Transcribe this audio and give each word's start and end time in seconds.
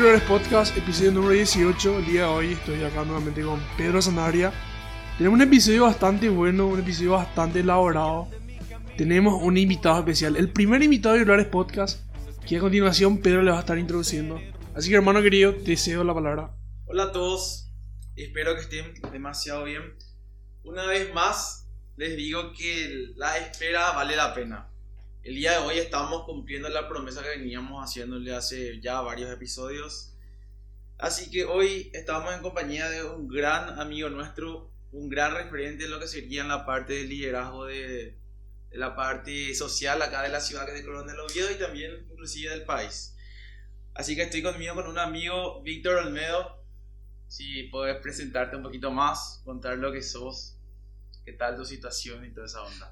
Titulares 0.00 0.22
Podcast, 0.22 0.74
episodio 0.78 1.12
número 1.12 1.34
18. 1.34 1.98
El 1.98 2.06
día 2.06 2.20
de 2.22 2.26
hoy 2.26 2.52
estoy 2.52 2.82
acá 2.84 3.04
nuevamente 3.04 3.42
con 3.42 3.60
Pedro 3.76 4.00
Sanabria. 4.00 4.50
Tenemos 5.18 5.36
un 5.36 5.42
episodio 5.42 5.84
bastante 5.84 6.30
bueno, 6.30 6.68
un 6.68 6.80
episodio 6.80 7.12
bastante 7.12 7.60
elaborado. 7.60 8.26
Tenemos 8.96 9.42
un 9.42 9.58
invitado 9.58 9.98
especial, 9.98 10.36
el 10.36 10.50
primer 10.50 10.82
invitado 10.82 11.16
de 11.16 11.20
Titulares 11.20 11.48
Podcast, 11.48 12.00
que 12.48 12.56
a 12.56 12.60
continuación 12.60 13.18
Pedro 13.18 13.42
le 13.42 13.50
va 13.50 13.58
a 13.58 13.60
estar 13.60 13.76
introduciendo. 13.76 14.40
Así 14.74 14.88
que 14.88 14.94
hermano 14.94 15.20
querido, 15.20 15.54
te 15.54 15.76
cedo 15.76 16.02
la 16.02 16.14
palabra. 16.14 16.56
Hola 16.86 17.02
a 17.02 17.12
todos, 17.12 17.70
espero 18.16 18.54
que 18.54 18.62
estén 18.62 18.94
demasiado 19.12 19.64
bien. 19.64 19.82
Una 20.62 20.86
vez 20.86 21.12
más, 21.12 21.68
les 21.96 22.16
digo 22.16 22.54
que 22.56 23.12
la 23.16 23.36
espera 23.36 23.92
vale 23.92 24.16
la 24.16 24.32
pena. 24.32 24.69
El 25.22 25.34
día 25.34 25.52
de 25.52 25.58
hoy 25.58 25.78
estamos 25.78 26.24
cumpliendo 26.24 26.70
la 26.70 26.88
promesa 26.88 27.22
que 27.22 27.28
veníamos 27.28 27.84
haciéndole 27.84 28.34
hace 28.34 28.80
ya 28.80 29.02
varios 29.02 29.30
episodios. 29.30 30.14
Así 30.96 31.30
que 31.30 31.44
hoy 31.44 31.90
estamos 31.92 32.32
en 32.32 32.40
compañía 32.40 32.88
de 32.88 33.04
un 33.04 33.28
gran 33.28 33.78
amigo 33.78 34.08
nuestro, 34.08 34.72
un 34.92 35.10
gran 35.10 35.34
referente 35.34 35.84
en 35.84 35.90
lo 35.90 36.00
que 36.00 36.08
sería 36.08 36.40
en 36.40 36.48
la 36.48 36.64
parte 36.64 36.94
del 36.94 37.10
liderazgo 37.10 37.66
de, 37.66 38.16
de 38.70 38.78
la 38.78 38.96
parte 38.96 39.54
social 39.54 40.00
acá 40.00 40.22
de 40.22 40.30
la 40.30 40.40
ciudad 40.40 40.66
de 40.66 40.82
Coronel 40.82 41.20
Oviedo 41.20 41.50
y 41.50 41.58
también 41.58 42.06
inclusive 42.10 42.52
del 42.52 42.64
país. 42.64 43.14
Así 43.92 44.16
que 44.16 44.22
estoy 44.22 44.42
conmigo 44.42 44.74
con 44.74 44.86
un 44.86 44.98
amigo, 44.98 45.60
Víctor 45.62 45.96
Olmedo. 45.96 46.64
Si 47.28 47.64
puedes 47.64 47.96
presentarte 47.96 48.56
un 48.56 48.62
poquito 48.62 48.90
más, 48.90 49.42
contar 49.44 49.76
lo 49.76 49.92
que 49.92 50.02
sos, 50.02 50.56
qué 51.26 51.34
tal 51.34 51.56
tu 51.56 51.66
situación 51.66 52.24
y 52.24 52.32
toda 52.32 52.46
esa 52.46 52.62
onda. 52.62 52.90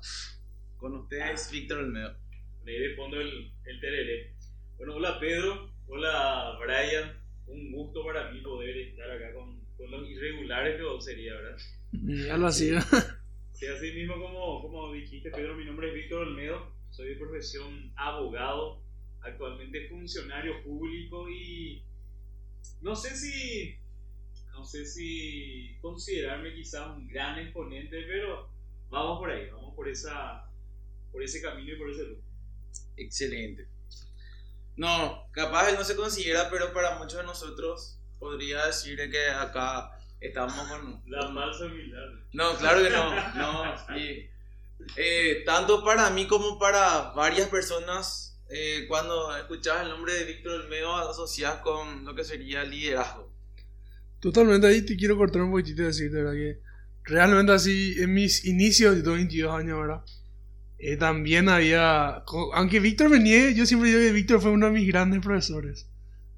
Con 0.78 0.94
ustedes, 0.94 1.50
Víctor 1.50 1.78
Olmedo. 1.78 2.14
Ahí 2.64 2.78
de 2.78 2.94
fondo 2.94 3.20
el, 3.20 3.52
el 3.64 3.80
tereré. 3.80 4.32
Bueno, 4.76 4.94
hola 4.94 5.18
Pedro, 5.18 5.72
hola 5.88 6.56
Brian. 6.60 7.18
Un 7.48 7.72
gusto 7.72 8.04
para 8.04 8.30
mí 8.30 8.40
poder 8.42 8.76
estar 8.76 9.10
acá 9.10 9.34
con, 9.34 9.60
con 9.76 9.90
los 9.90 10.08
irregulares 10.08 10.76
que 10.76 10.82
vos 10.84 11.04
sería, 11.04 11.34
¿verdad? 11.34 11.58
Y 11.92 12.28
algo 12.28 12.46
así. 12.46 12.70
¿no? 12.70 12.80
Sí, 13.52 13.66
así 13.66 13.90
mismo 13.90 14.14
como, 14.20 14.62
como 14.62 14.92
dijiste, 14.92 15.32
Pedro, 15.32 15.56
mi 15.56 15.64
nombre 15.64 15.88
es 15.88 15.94
Víctor 15.94 16.28
Olmedo. 16.28 16.72
Soy 16.90 17.08
de 17.08 17.16
profesión 17.16 17.92
abogado, 17.96 18.80
actualmente 19.20 19.88
funcionario 19.88 20.62
público 20.62 21.28
y 21.28 21.82
no 22.82 22.94
sé 22.94 23.16
si 23.16 23.76
no 24.52 24.64
sé 24.64 24.86
si 24.86 25.76
considerarme 25.80 26.54
quizás 26.54 26.96
un 26.96 27.08
gran 27.08 27.36
exponente, 27.40 28.00
pero 28.02 28.48
vamos 28.90 29.18
por 29.18 29.30
ahí, 29.30 29.48
vamos 29.50 29.74
por 29.74 29.88
esa 29.88 30.47
por 31.12 31.22
ese 31.22 31.40
camino 31.40 31.72
y 31.72 31.76
por 31.76 31.90
ese 31.90 32.04
rumbo. 32.04 32.22
Excelente. 32.96 33.68
No, 34.76 35.28
capaz 35.32 35.70
él 35.70 35.76
no 35.76 35.84
se 35.84 35.96
considera, 35.96 36.48
pero 36.50 36.72
para 36.72 36.98
muchos 36.98 37.18
de 37.18 37.24
nosotros 37.24 37.98
podría 38.18 38.66
decir 38.66 38.98
que 39.10 39.28
acá 39.28 39.90
estamos 40.20 40.68
con... 40.68 41.02
La 41.06 41.32
falsa 41.32 41.66
humildad. 41.66 42.06
No, 42.32 42.56
claro 42.56 42.82
que 42.82 42.90
no. 42.90 43.34
no 43.34 43.98
y, 43.98 44.30
eh, 44.96 45.42
tanto 45.44 45.84
para 45.84 46.10
mí 46.10 46.26
como 46.26 46.58
para 46.58 47.12
varias 47.12 47.48
personas, 47.48 48.40
eh, 48.48 48.86
cuando 48.88 49.36
escuchas 49.36 49.82
el 49.82 49.88
nombre 49.88 50.14
de 50.14 50.24
Víctor 50.24 50.60
Olmedo, 50.60 50.94
asocias 50.96 51.56
con 51.56 52.04
lo 52.04 52.14
que 52.14 52.24
sería 52.24 52.64
liderazgo. 52.64 53.32
Totalmente, 54.20 54.66
ahí 54.66 54.82
te 54.84 54.96
quiero 54.96 55.16
cortar 55.16 55.42
un 55.42 55.50
poquitito 55.50 55.82
y 55.82 55.86
decirte, 55.86 56.16
¿verdad? 56.16 56.32
Que 56.32 56.60
realmente 57.04 57.52
así, 57.52 57.94
en 57.98 58.14
mis 58.14 58.44
inicios, 58.44 58.96
yo 58.96 59.02
tengo 59.02 59.16
22 59.16 59.54
años 59.54 59.78
ahora, 59.78 60.04
eh, 60.78 60.96
también 60.96 61.48
había, 61.48 62.22
aunque 62.54 62.80
Víctor 62.80 63.10
niegue, 63.10 63.54
yo 63.54 63.66
siempre 63.66 63.90
digo 63.90 64.00
que 64.00 64.12
Víctor 64.12 64.40
fue 64.40 64.52
uno 64.52 64.66
de 64.66 64.72
mis 64.72 64.86
grandes 64.86 65.20
profesores. 65.20 65.88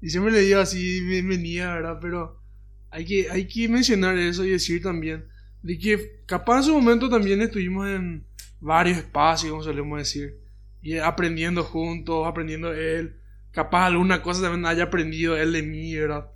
Y 0.01 0.09
siempre 0.09 0.31
le 0.31 0.39
digo 0.39 0.59
así, 0.59 1.01
niega, 1.23 1.75
¿verdad? 1.75 1.99
Pero 2.01 2.41
hay 2.89 3.05
que, 3.05 3.29
hay 3.29 3.47
que 3.47 3.69
mencionar 3.69 4.17
eso 4.17 4.43
y 4.43 4.49
decir 4.49 4.81
también, 4.81 5.25
de 5.61 5.77
que 5.77 6.23
capaz 6.25 6.57
en 6.57 6.63
su 6.63 6.73
momento 6.73 7.07
también 7.07 7.41
estuvimos 7.41 7.87
en 7.87 8.25
varios 8.59 8.97
espacios, 8.97 9.51
como 9.51 9.63
solemos 9.63 9.99
decir, 9.99 10.39
y 10.81 10.97
aprendiendo 10.97 11.63
juntos, 11.63 12.27
aprendiendo 12.27 12.73
él, 12.73 13.17
capaz 13.51 13.85
alguna 13.85 14.23
cosa 14.23 14.41
también 14.41 14.65
haya 14.65 14.85
aprendido 14.85 15.37
él 15.37 15.53
de 15.53 15.61
mí, 15.61 15.95
¿verdad? 15.95 16.31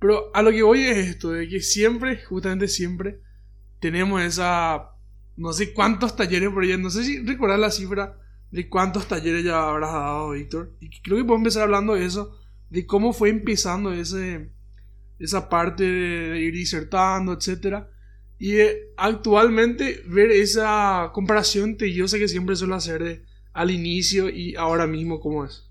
Pero 0.00 0.30
a 0.34 0.42
lo 0.42 0.50
que 0.50 0.62
voy 0.62 0.84
es 0.84 0.96
esto, 0.96 1.30
de 1.30 1.48
que 1.48 1.60
siempre, 1.60 2.22
justamente 2.24 2.68
siempre, 2.68 3.20
tenemos 3.80 4.22
esa... 4.22 4.93
No 5.36 5.52
sé 5.52 5.72
cuántos 5.72 6.16
talleres 6.16 6.50
por 6.50 6.64
ella, 6.64 6.76
no 6.76 6.90
sé 6.90 7.04
si 7.04 7.24
recordar 7.24 7.58
la 7.58 7.70
cifra 7.70 8.18
de 8.50 8.68
cuántos 8.68 9.08
talleres 9.08 9.44
ya 9.44 9.68
habrás 9.68 9.92
dado, 9.92 10.30
Víctor. 10.30 10.76
Y 10.80 10.88
creo 10.88 11.16
que 11.18 11.24
podemos 11.24 11.40
empezar 11.40 11.64
hablando 11.64 11.94
de 11.94 12.04
eso, 12.04 12.38
de 12.70 12.86
cómo 12.86 13.12
fue 13.12 13.30
empezando 13.30 13.92
ese, 13.92 14.50
esa 15.18 15.48
parte 15.48 15.82
de, 15.82 16.40
ir 16.40 16.54
disertando, 16.54 17.32
etc. 17.32 17.84
Y 18.38 18.56
eh, 18.56 18.92
actualmente 18.96 20.02
ver 20.06 20.30
esa 20.30 21.10
comparación 21.12 21.76
tediosa 21.76 22.18
que 22.18 22.28
siempre 22.28 22.54
suelo 22.54 22.76
hacer 22.76 23.02
de, 23.02 23.24
al 23.52 23.70
inicio 23.70 24.28
y 24.28 24.54
ahora 24.56 24.86
mismo 24.86 25.20
cómo 25.20 25.44
es. 25.44 25.68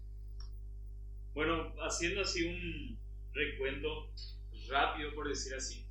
Bueno, 1.34 1.74
haciendo 1.86 2.22
así 2.22 2.46
un 2.46 3.00
recuento 3.34 4.12
rápido, 4.70 5.14
por 5.16 5.28
decir 5.28 5.54
así. 5.54 5.86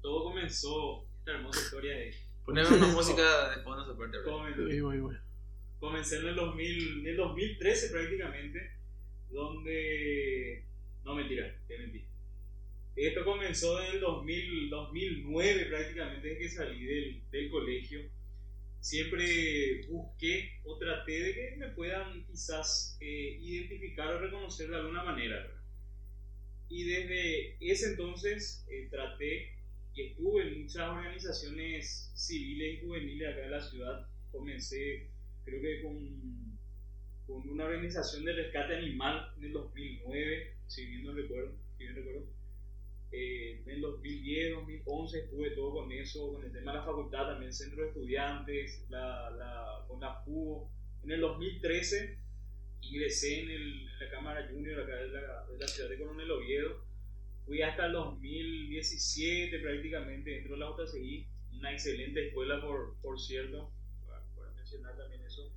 Todo 0.00 0.24
comenzó, 0.24 1.06
esta 1.24 1.38
hermosa 1.38 1.60
historia 1.60 1.96
de... 1.96 2.14
Poneme 2.44 2.68
una 2.68 2.86
música 2.92 3.56
de 3.56 3.62
fondo 3.62 3.96
voy, 3.96 5.00
voy. 5.00 5.16
Comencé 5.80 6.18
en 6.18 6.26
el, 6.26 6.34
2000, 6.36 7.00
en 7.00 7.06
el 7.06 7.16
2013 7.16 7.88
prácticamente, 7.88 8.70
donde... 9.30 10.66
No, 11.02 11.14
mentira, 11.14 11.56
que 11.66 11.78
mentira. 11.78 12.04
Esto 12.94 13.24
comenzó 13.24 13.82
en 13.82 13.94
el 13.94 14.00
2000, 14.00 14.68
2009 14.68 15.64
prácticamente, 15.64 16.28
desde 16.28 16.40
que 16.40 16.48
salí 16.50 16.84
del, 16.84 17.22
del 17.30 17.50
colegio. 17.50 18.02
Siempre 18.80 19.86
busqué 19.88 20.60
o 20.64 20.76
traté 20.76 21.20
de 21.20 21.34
que 21.34 21.56
me 21.56 21.68
puedan 21.68 22.26
quizás 22.26 22.98
eh, 23.00 23.38
identificar 23.40 24.08
o 24.08 24.18
reconocer 24.18 24.68
de 24.68 24.76
alguna 24.76 25.02
manera. 25.02 25.36
¿verdad? 25.36 25.62
Y 26.68 26.84
desde 26.84 27.56
ese 27.60 27.92
entonces 27.92 28.66
eh, 28.68 28.88
traté 28.90 29.54
y 29.94 30.02
estuve 30.02 30.48
en 30.48 30.62
muchas 30.62 30.88
organizaciones 30.88 32.10
civiles 32.14 32.74
y 32.74 32.86
juveniles 32.86 33.28
acá 33.28 33.44
en 33.44 33.50
la 33.50 33.60
ciudad. 33.60 34.08
Comencé 34.32 35.10
creo 35.44 35.60
que 35.60 35.82
con, 35.82 36.58
con 37.26 37.48
una 37.48 37.64
organización 37.64 38.24
de 38.24 38.32
rescate 38.32 38.76
animal 38.76 39.32
en 39.38 39.44
el 39.44 39.52
2009, 39.52 40.56
si 40.66 40.86
bien 40.86 41.04
no 41.04 41.12
recuerdo, 41.12 41.56
si 41.76 41.84
bien 41.84 41.96
recuerdo. 41.96 42.26
Eh, 43.12 43.62
en 43.64 43.70
el 43.70 43.80
2010, 43.80 44.54
2011 44.54 45.18
estuve 45.20 45.50
todo 45.50 45.72
con 45.74 45.92
eso, 45.92 46.32
con 46.32 46.44
el 46.44 46.52
tema 46.52 46.72
de 46.72 46.78
la 46.78 46.84
facultad, 46.84 47.26
también 47.26 47.52
centro 47.52 47.82
de 47.82 47.88
estudiantes, 47.88 48.84
la, 48.88 49.84
con 49.86 50.00
la 50.00 50.20
FUO. 50.24 50.68
En 51.04 51.12
el 51.12 51.20
2013 51.20 52.18
ingresé 52.80 53.42
en, 53.42 53.50
el, 53.50 53.86
la 54.00 54.10
Cámara 54.10 54.48
Junior 54.50 54.80
acá 54.80 54.96
de 54.96 55.08
la, 55.08 55.46
de 55.46 55.58
la 55.58 55.68
ciudad 55.68 55.88
de 55.88 55.98
Coronel 55.98 56.30
Oviedo. 56.30 56.84
Fui 57.46 57.60
hasta 57.62 57.86
el 57.86 57.92
2017 57.92 59.58
prácticamente 59.58 60.30
dentro 60.30 60.54
de 60.54 60.60
la 60.60 60.70
JCI, 60.70 61.26
una 61.58 61.72
excelente 61.72 62.28
escuela 62.28 62.60
por, 62.62 62.96
por 63.02 63.20
cierto, 63.20 63.70
para, 64.06 64.24
para 64.34 64.52
mencionar 64.52 64.96
también 64.96 65.22
eso. 65.24 65.52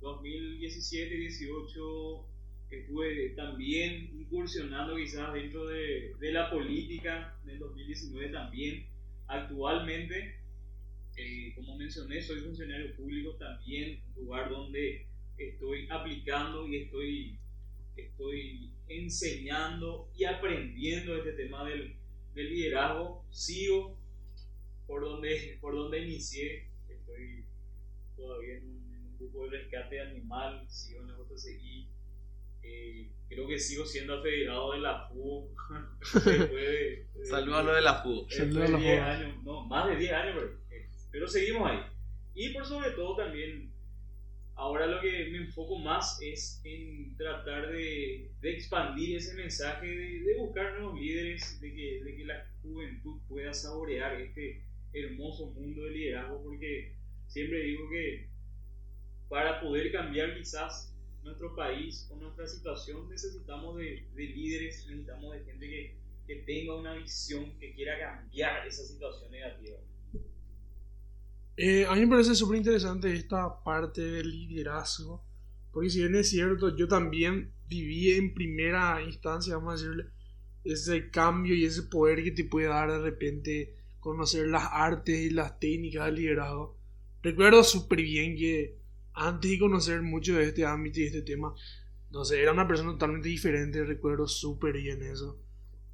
2017 0.00 1.14
18 1.14 2.26
estuve 2.70 3.30
también 3.30 4.10
incursionando 4.20 4.96
quizás 4.96 5.32
dentro 5.32 5.66
de, 5.66 6.14
de 6.18 6.32
la 6.32 6.50
política, 6.50 7.36
en 7.44 7.50
el 7.50 7.58
2019 7.58 8.28
también. 8.28 8.86
Actualmente, 9.26 10.36
eh, 11.16 11.52
como 11.54 11.76
mencioné, 11.76 12.20
soy 12.20 12.40
funcionario 12.40 12.94
público 12.96 13.34
también, 13.36 14.00
un 14.16 14.24
lugar 14.24 14.50
donde 14.50 15.06
estoy 15.38 15.88
aplicando 15.90 16.68
y 16.68 16.76
estoy, 16.76 17.38
estoy 17.96 18.73
enseñando 18.88 20.08
y 20.16 20.24
aprendiendo 20.24 21.16
este 21.16 21.32
tema 21.32 21.64
del, 21.68 21.96
del 22.34 22.48
liderazgo. 22.50 23.24
Sigo 23.30 23.98
por 24.86 25.02
donde, 25.02 25.58
por 25.60 25.74
donde 25.74 26.00
inicié, 26.00 26.68
estoy 26.88 27.44
todavía 28.16 28.56
en 28.58 28.64
un, 28.64 28.94
en 28.94 29.04
un 29.06 29.18
grupo 29.18 29.44
de 29.48 29.58
rescate 29.58 30.00
animal, 30.00 30.64
sigo 30.68 31.00
en 31.00 31.08
la 31.08 31.14
JCI. 31.16 31.88
Eh, 32.62 33.10
creo 33.28 33.46
que 33.46 33.58
sigo 33.58 33.84
siendo 33.86 34.18
afederado 34.18 34.72
de 34.72 34.78
la 34.80 35.08
FU. 35.08 35.50
después 36.14 36.54
de- 36.54 37.06
de- 37.14 37.26
Saludos 37.26 37.58
a 37.58 37.62
lo 37.62 37.74
de 37.74 37.80
la 37.82 38.02
FUD. 38.02 38.26
después 38.28 38.36
Saludos 38.36 38.62
a 38.62 38.66
de 38.66 38.72
la 38.72 38.78
10 38.78 38.98
FU. 38.98 39.04
años, 39.04 39.44
no, 39.44 39.64
más 39.66 39.88
de 39.88 39.96
10 39.96 40.12
años, 40.12 40.34
pero, 40.36 40.60
eh, 40.70 40.88
pero 41.10 41.28
seguimos 41.28 41.70
ahí. 41.70 41.78
Y 42.34 42.52
por 42.52 42.66
sobre 42.66 42.90
todo 42.90 43.16
también, 43.16 43.72
ahora 44.56 44.86
lo 44.86 45.00
que 45.00 45.30
me 45.30 45.38
enfoco 45.38 45.78
más 45.78 46.18
es 46.22 46.60
en 46.64 47.16
tratar 47.16 47.70
de, 47.70 48.30
expandir 48.42 49.16
ese 49.16 49.34
mensaje, 49.34 49.86
de, 49.86 50.36
buscar 50.38 50.78
nuevos 50.78 51.00
líderes, 51.00 51.60
de 51.60 51.74
que, 51.74 52.24
la 52.24 52.46
juventud 52.62 53.20
pueda 53.28 53.52
saborear 53.52 54.20
este 54.20 54.62
hermoso 54.92 55.50
mundo 55.50 55.84
del 55.84 55.94
liderazgo, 55.94 56.42
porque 56.42 56.94
siempre 57.26 57.62
digo 57.62 57.88
que 57.90 58.28
para 59.28 59.60
poder 59.60 59.92
cambiar 59.92 60.34
quizás 60.34 60.94
nuestro 61.22 61.54
país 61.54 62.08
o 62.10 62.16
nuestra 62.16 62.46
situación 62.46 63.08
necesitamos 63.08 63.76
de, 63.76 64.06
de 64.14 64.22
líderes, 64.22 64.86
necesitamos 64.86 65.32
de 65.32 65.44
gente 65.44 65.96
que 66.26 66.36
tenga 66.46 66.76
una 66.76 66.94
visión, 66.94 67.58
que 67.58 67.74
quiera 67.74 67.98
cambiar 67.98 68.66
esa 68.66 68.84
situación 68.84 69.30
negativa. 69.30 69.78
Eh, 71.56 71.86
a 71.86 71.94
mí 71.94 72.00
me 72.00 72.08
parece 72.08 72.34
súper 72.34 72.56
interesante 72.56 73.12
esta 73.12 73.62
parte 73.62 74.00
del 74.00 74.28
liderazgo, 74.28 75.24
porque 75.70 75.88
si 75.88 76.00
bien 76.00 76.16
es 76.16 76.28
cierto, 76.28 76.76
yo 76.76 76.88
también 76.88 77.52
viví 77.68 78.10
en 78.10 78.34
primera 78.34 79.00
instancia, 79.02 79.56
vamos 79.56 79.74
a 79.74 79.84
decirle, 79.84 80.10
ese 80.64 81.10
cambio 81.10 81.54
y 81.54 81.64
ese 81.64 81.84
poder 81.84 82.24
que 82.24 82.32
te 82.32 82.44
puede 82.44 82.68
dar 82.68 82.90
de 82.90 82.98
repente 82.98 83.74
conocer 84.00 84.48
las 84.48 84.64
artes 84.72 85.16
y 85.20 85.30
las 85.30 85.60
técnicas 85.60 86.06
del 86.06 86.16
liderazgo. 86.16 86.76
Recuerdo 87.22 87.62
súper 87.62 88.02
bien 88.02 88.36
que 88.36 88.78
antes 89.12 89.50
de 89.50 89.58
conocer 89.58 90.02
mucho 90.02 90.34
de 90.34 90.46
este 90.46 90.66
ámbito 90.66 90.98
y 90.98 91.02
de 91.04 91.08
este 91.08 91.22
tema, 91.22 91.54
no 92.10 92.24
sé, 92.24 92.42
era 92.42 92.52
una 92.52 92.66
persona 92.66 92.92
totalmente 92.92 93.28
diferente, 93.28 93.84
recuerdo 93.84 94.26
súper 94.26 94.74
bien 94.74 95.02
eso. 95.02 95.40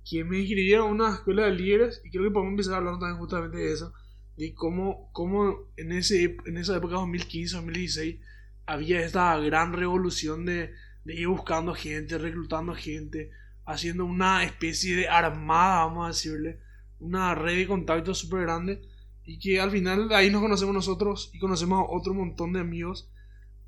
Que 0.08 0.24
me 0.24 0.38
inscribía 0.38 0.78
a 0.80 0.84
una 0.84 1.14
escuela 1.14 1.44
de 1.44 1.52
líderes 1.52 2.00
y 2.02 2.10
creo 2.10 2.24
que 2.24 2.30
podemos 2.30 2.52
empezar 2.52 2.74
a 2.74 2.76
hablar 2.78 2.98
también 2.98 3.18
justamente 3.18 3.58
de 3.58 3.72
eso 3.72 3.92
de 4.40 4.54
cómo, 4.54 5.10
cómo 5.12 5.70
en, 5.76 5.92
ese, 5.92 6.38
en 6.46 6.56
esa 6.56 6.75
época 6.75 6.96
2015-2016 6.96 8.20
había 8.64 9.04
esta 9.04 9.37
gran 9.38 9.75
revolución 9.75 10.46
de, 10.46 10.72
ir 11.04 11.28
buscando 11.28 11.75
gente, 11.75 12.16
reclutando 12.16 12.75
gente, 12.75 13.32
haciendo 13.66 14.06
una 14.06 14.42
especie 14.42 14.96
de 14.96 15.08
armada, 15.08 15.84
vamos 15.84 16.04
a 16.06 16.08
decirle, 16.08 16.58
una 16.98 17.34
red 17.34 17.58
de 17.58 17.66
contactos 17.66 18.19
súper 18.19 18.42
grande 18.42 18.81
y 19.25 19.38
que 19.38 19.60
al 19.60 19.70
final 19.70 20.10
ahí 20.14 20.31
nos 20.31 20.40
conocemos 20.40 20.75
nosotros 20.75 21.31
y 21.34 21.38
conocemos 21.38 21.78
a 21.78 21.92
otro 21.92 22.14
montón 22.14 22.54
de 22.54 22.60
amigos. 22.60 23.10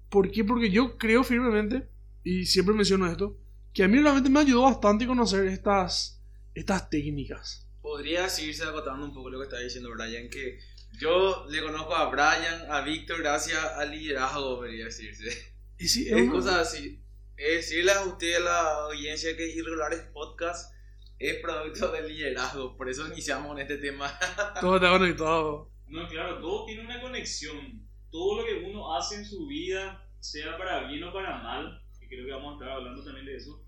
¿Por 0.08 0.30
qué? 0.30 0.42
Porque 0.42 0.70
yo 0.70 0.96
creo 0.96 1.22
firmemente, 1.22 1.86
y 2.24 2.46
siempre 2.46 2.74
menciono 2.74 3.10
esto, 3.10 3.38
que 3.74 3.84
a 3.84 3.88
mí 3.88 3.98
realmente 3.98 4.30
me 4.30 4.40
ayudó 4.40 4.62
bastante 4.62 5.06
conocer 5.06 5.46
estas, 5.48 6.22
estas 6.54 6.88
técnicas 6.88 7.68
podría 7.82 8.28
seguirse 8.28 8.64
acotando 8.64 9.04
un 9.04 9.12
poco 9.12 9.28
lo 9.28 9.38
que 9.38 9.44
está 9.44 9.58
diciendo 9.58 9.90
Brian, 9.90 10.30
que 10.30 10.60
yo 10.98 11.46
le 11.50 11.60
conozco 11.62 11.94
a 11.94 12.08
Brian, 12.08 12.70
a 12.70 12.80
Víctor, 12.82 13.18
gracias 13.18 13.58
al 13.58 13.90
liderazgo, 13.90 14.58
podría 14.58 14.86
decirse. 14.86 15.52
Y 15.78 15.88
sí, 15.88 16.08
es 16.08 16.30
cosas 16.30 16.68
así. 16.68 17.02
Es 17.36 17.56
decirle 17.56 17.92
a 17.92 18.04
usted, 18.04 18.36
a 18.36 18.40
la 18.40 18.72
audiencia, 18.84 19.36
que 19.36 19.48
Irregulares 19.48 20.02
Podcast 20.12 20.72
es 21.18 21.40
producto 21.40 21.90
del 21.90 22.08
liderazgo, 22.08 22.76
por 22.76 22.88
eso 22.88 23.06
iniciamos 23.08 23.56
en 23.56 23.62
este 23.62 23.78
tema. 23.78 24.16
todo 24.60 24.76
está 24.76 24.90
conectado. 24.90 25.72
No, 25.86 26.08
claro, 26.08 26.40
todo 26.40 26.66
tiene 26.66 26.84
una 26.84 27.00
conexión. 27.00 27.88
Todo 28.10 28.40
lo 28.40 28.46
que 28.46 28.64
uno 28.64 28.94
hace 28.94 29.16
en 29.16 29.24
su 29.24 29.46
vida, 29.46 30.08
sea 30.20 30.56
para 30.56 30.86
bien 30.86 31.02
o 31.04 31.12
para 31.12 31.38
mal, 31.42 31.82
y 32.00 32.06
creo 32.06 32.26
que 32.26 32.32
vamos 32.32 32.52
a 32.52 32.54
estar 32.54 32.76
hablando 32.76 33.02
también 33.02 33.26
de 33.26 33.36
eso, 33.36 33.64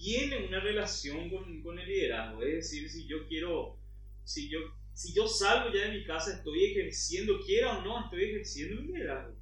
tiene 0.00 0.46
una 0.46 0.60
relación 0.60 1.28
con, 1.28 1.62
con, 1.62 1.78
el 1.78 1.86
liderazgo. 1.86 2.42
Es 2.42 2.54
decir, 2.54 2.88
si 2.88 3.06
yo 3.06 3.28
quiero, 3.28 3.76
si 4.24 4.48
yo, 4.48 4.60
si 4.94 5.12
yo 5.14 5.28
salgo 5.28 5.72
ya 5.72 5.88
de 5.88 5.98
mi 5.98 6.04
casa, 6.04 6.34
estoy 6.34 6.64
ejerciendo, 6.64 7.38
quiera 7.44 7.78
o 7.78 7.84
no, 7.84 8.04
estoy 8.04 8.24
ejerciendo 8.24 8.80
mi 8.80 8.88
liderazgo. 8.88 9.36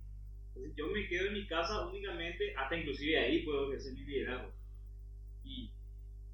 Entonces, 0.49 0.75
yo 0.77 0.89
me 0.89 1.07
quedo 1.07 1.29
en 1.29 1.35
mi 1.35 1.47
casa 1.47 1.87
únicamente, 1.87 2.55
hasta 2.57 2.77
inclusive 2.77 3.19
ahí 3.19 3.45
puedo 3.45 3.69
ejercer 3.69 3.93
mi 3.95 4.05
liderazgo. 4.05 4.53
Y, 5.45 5.71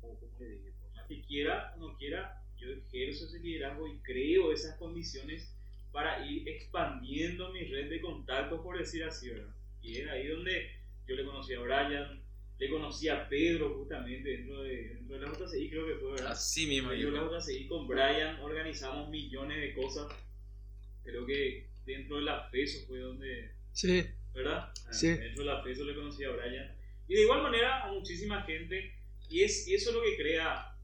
como, 0.01 0.19
le 0.41 0.49
dije, 0.49 0.73
por 0.81 0.91
más 0.93 1.07
que 1.07 1.23
quiera 1.23 1.75
o 1.77 1.81
no 1.81 1.99
quiera, 1.99 2.43
yo 2.57 2.71
ejerzo 2.71 3.27
ese 3.27 3.41
liderazgo 3.41 3.87
y 3.87 3.99
creo 3.99 4.53
esas 4.53 4.79
condiciones 4.79 5.55
para 5.93 6.27
ir 6.27 6.49
expandiendo 6.49 7.53
mi 7.53 7.65
red 7.65 7.91
de 7.91 8.01
contactos, 8.01 8.63
por 8.63 8.79
decir 8.79 9.05
así, 9.05 9.29
¿verdad? 9.29 9.55
Y 9.83 9.99
es 9.99 10.09
ahí 10.09 10.29
donde 10.29 10.71
yo 11.07 11.15
le 11.15 11.27
conocí 11.27 11.53
a 11.53 11.61
Brian, 11.61 12.24
le 12.59 12.71
conocí 12.71 13.09
a 13.09 13.29
Pedro 13.29 13.75
justamente 13.79 14.29
dentro 14.29 14.63
de, 14.63 14.95
dentro 14.95 15.19
de 15.19 15.27
la 15.27 15.33
JCI, 15.33 15.71
creo 15.71 15.87
que 15.87 15.95
fue, 15.97 16.11
¿verdad? 16.13 16.33
Así 16.33 16.67
mismo. 16.67 16.93
Yo 16.93 17.11
la 17.11 17.25
JCI 17.25 17.67
con 17.67 17.87
Brian 17.89 18.41
organizamos 18.41 19.11
millones 19.11 19.61
de 19.61 19.75
cosas. 19.75 20.07
Creo 21.03 21.27
que 21.27 21.69
dentro 21.85 22.17
de 22.17 22.23
la 22.23 22.49
FESO 22.51 22.87
fue 22.87 23.01
donde... 23.01 23.51
Sí. 23.73 24.05
¿Verdad? 24.33 24.73
Ah, 24.87 24.93
sí. 24.93 25.09
Dentro 25.09 25.45
de 25.45 25.51
la 25.51 25.63
FESO 25.63 25.85
le 25.85 25.95
conocí 25.95 26.25
a 26.25 26.31
Brian. 26.31 26.77
Y 27.09 27.15
de 27.15 27.23
igual 27.23 27.43
manera 27.43 27.85
a 27.85 27.93
muchísima 27.93 28.43
gente. 28.43 28.95
Y, 29.29 29.43
es, 29.43 29.67
y 29.67 29.75
eso 29.75 29.91
es 29.91 29.97
lo 29.97 30.03
que 30.03 30.17
crea 30.17 30.77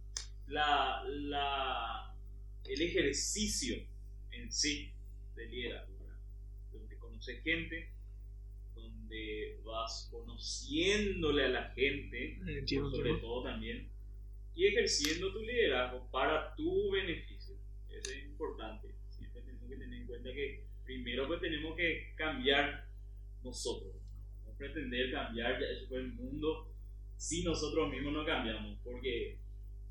la, 0.48 1.04
la, 1.06 2.14
el 2.64 2.82
ejercicio 2.82 3.76
en 4.32 4.52
sí 4.52 4.92
de 5.36 5.46
liderazgo. 5.46 5.94
Donde 6.72 6.96
conoce 6.98 7.40
gente, 7.42 7.92
vas 9.64 10.08
conociéndole 10.10 11.44
a 11.44 11.48
la 11.48 11.70
gente, 11.70 12.38
sobre 12.66 13.14
todo 13.14 13.44
también, 13.44 13.88
y 14.54 14.66
ejerciendo 14.66 15.32
tu 15.32 15.40
liderazgo 15.40 16.08
para 16.10 16.54
tu 16.54 16.90
beneficio. 16.90 17.56
Eso 17.88 18.10
es 18.10 18.24
importante. 18.24 18.94
Siempre 19.08 19.42
tenemos 19.42 19.68
que 19.68 19.76
tener 19.76 20.00
en 20.00 20.06
cuenta 20.06 20.32
que 20.32 20.64
primero 20.84 21.26
pues 21.26 21.40
tenemos 21.40 21.76
que 21.76 22.12
cambiar 22.16 22.86
nosotros. 23.42 23.94
No 24.44 24.52
pretender 24.56 25.12
cambiar 25.12 25.60
ya 25.60 25.66
eso 25.66 25.96
el 25.96 26.12
mundo 26.12 26.72
si 27.16 27.42
nosotros 27.42 27.90
mismos 27.90 28.12
no 28.12 28.24
cambiamos. 28.24 28.78
Porque 28.82 29.38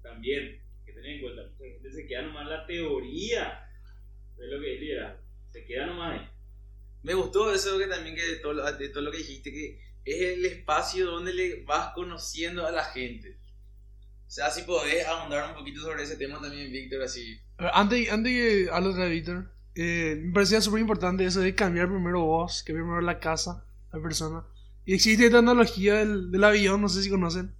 también, 0.01 0.61
hay 0.79 0.85
que 0.85 0.93
tener 0.93 1.15
en 1.15 1.21
cuenta, 1.21 1.43
mucha 1.43 1.63
gente 1.63 1.91
se 1.91 2.07
queda 2.07 2.23
nomás 2.23 2.47
la 2.47 2.65
teoría 2.65 3.65
de 4.37 4.47
lo 4.47 4.59
que 4.59 4.75
es 4.75 4.81
liderazgo. 4.81 5.23
Se 5.51 5.65
queda 5.65 5.87
nomás 5.87 6.19
ahí 6.19 6.28
me 7.03 7.13
gustó 7.13 7.53
eso 7.53 7.77
que 7.77 7.87
también 7.87 8.15
que 8.15 8.25
de 8.25 8.35
todo, 8.37 8.71
de 8.71 8.89
todo 8.89 9.03
lo 9.03 9.11
que 9.11 9.19
dijiste, 9.19 9.51
que 9.51 9.81
es 10.05 10.37
el 10.37 10.45
espacio 10.45 11.05
donde 11.05 11.33
le 11.33 11.63
vas 11.63 11.93
conociendo 11.93 12.65
a 12.65 12.71
la 12.71 12.83
gente. 12.83 13.37
O 14.27 14.31
sea, 14.31 14.51
si 14.51 14.63
podés 14.63 15.05
ahondar 15.07 15.49
un 15.49 15.55
poquito 15.55 15.81
sobre 15.81 16.03
ese 16.03 16.15
tema 16.15 16.39
también, 16.39 16.71
Víctor, 16.71 17.01
así. 17.01 17.39
Antes, 17.57 18.11
antes 18.11 18.31
que 18.31 18.69
hables 18.71 18.95
de 18.95 19.09
Víctor, 19.09 19.51
eh, 19.75 20.19
me 20.21 20.33
parecía 20.33 20.61
súper 20.61 20.81
importante 20.81 21.25
eso 21.25 21.39
de 21.39 21.55
cambiar 21.55 21.87
primero 21.87 22.21
voz, 22.21 22.63
que 22.63 22.73
primero 22.73 23.01
la 23.01 23.19
casa, 23.19 23.65
la 23.91 24.01
persona. 24.01 24.43
Y 24.85 24.93
existe 24.93 25.25
esta 25.25 25.39
analogía 25.39 25.95
del, 25.95 26.31
del 26.31 26.43
avión, 26.43 26.81
no 26.81 26.89
sé 26.89 27.01
si 27.01 27.09
conocen. 27.09 27.55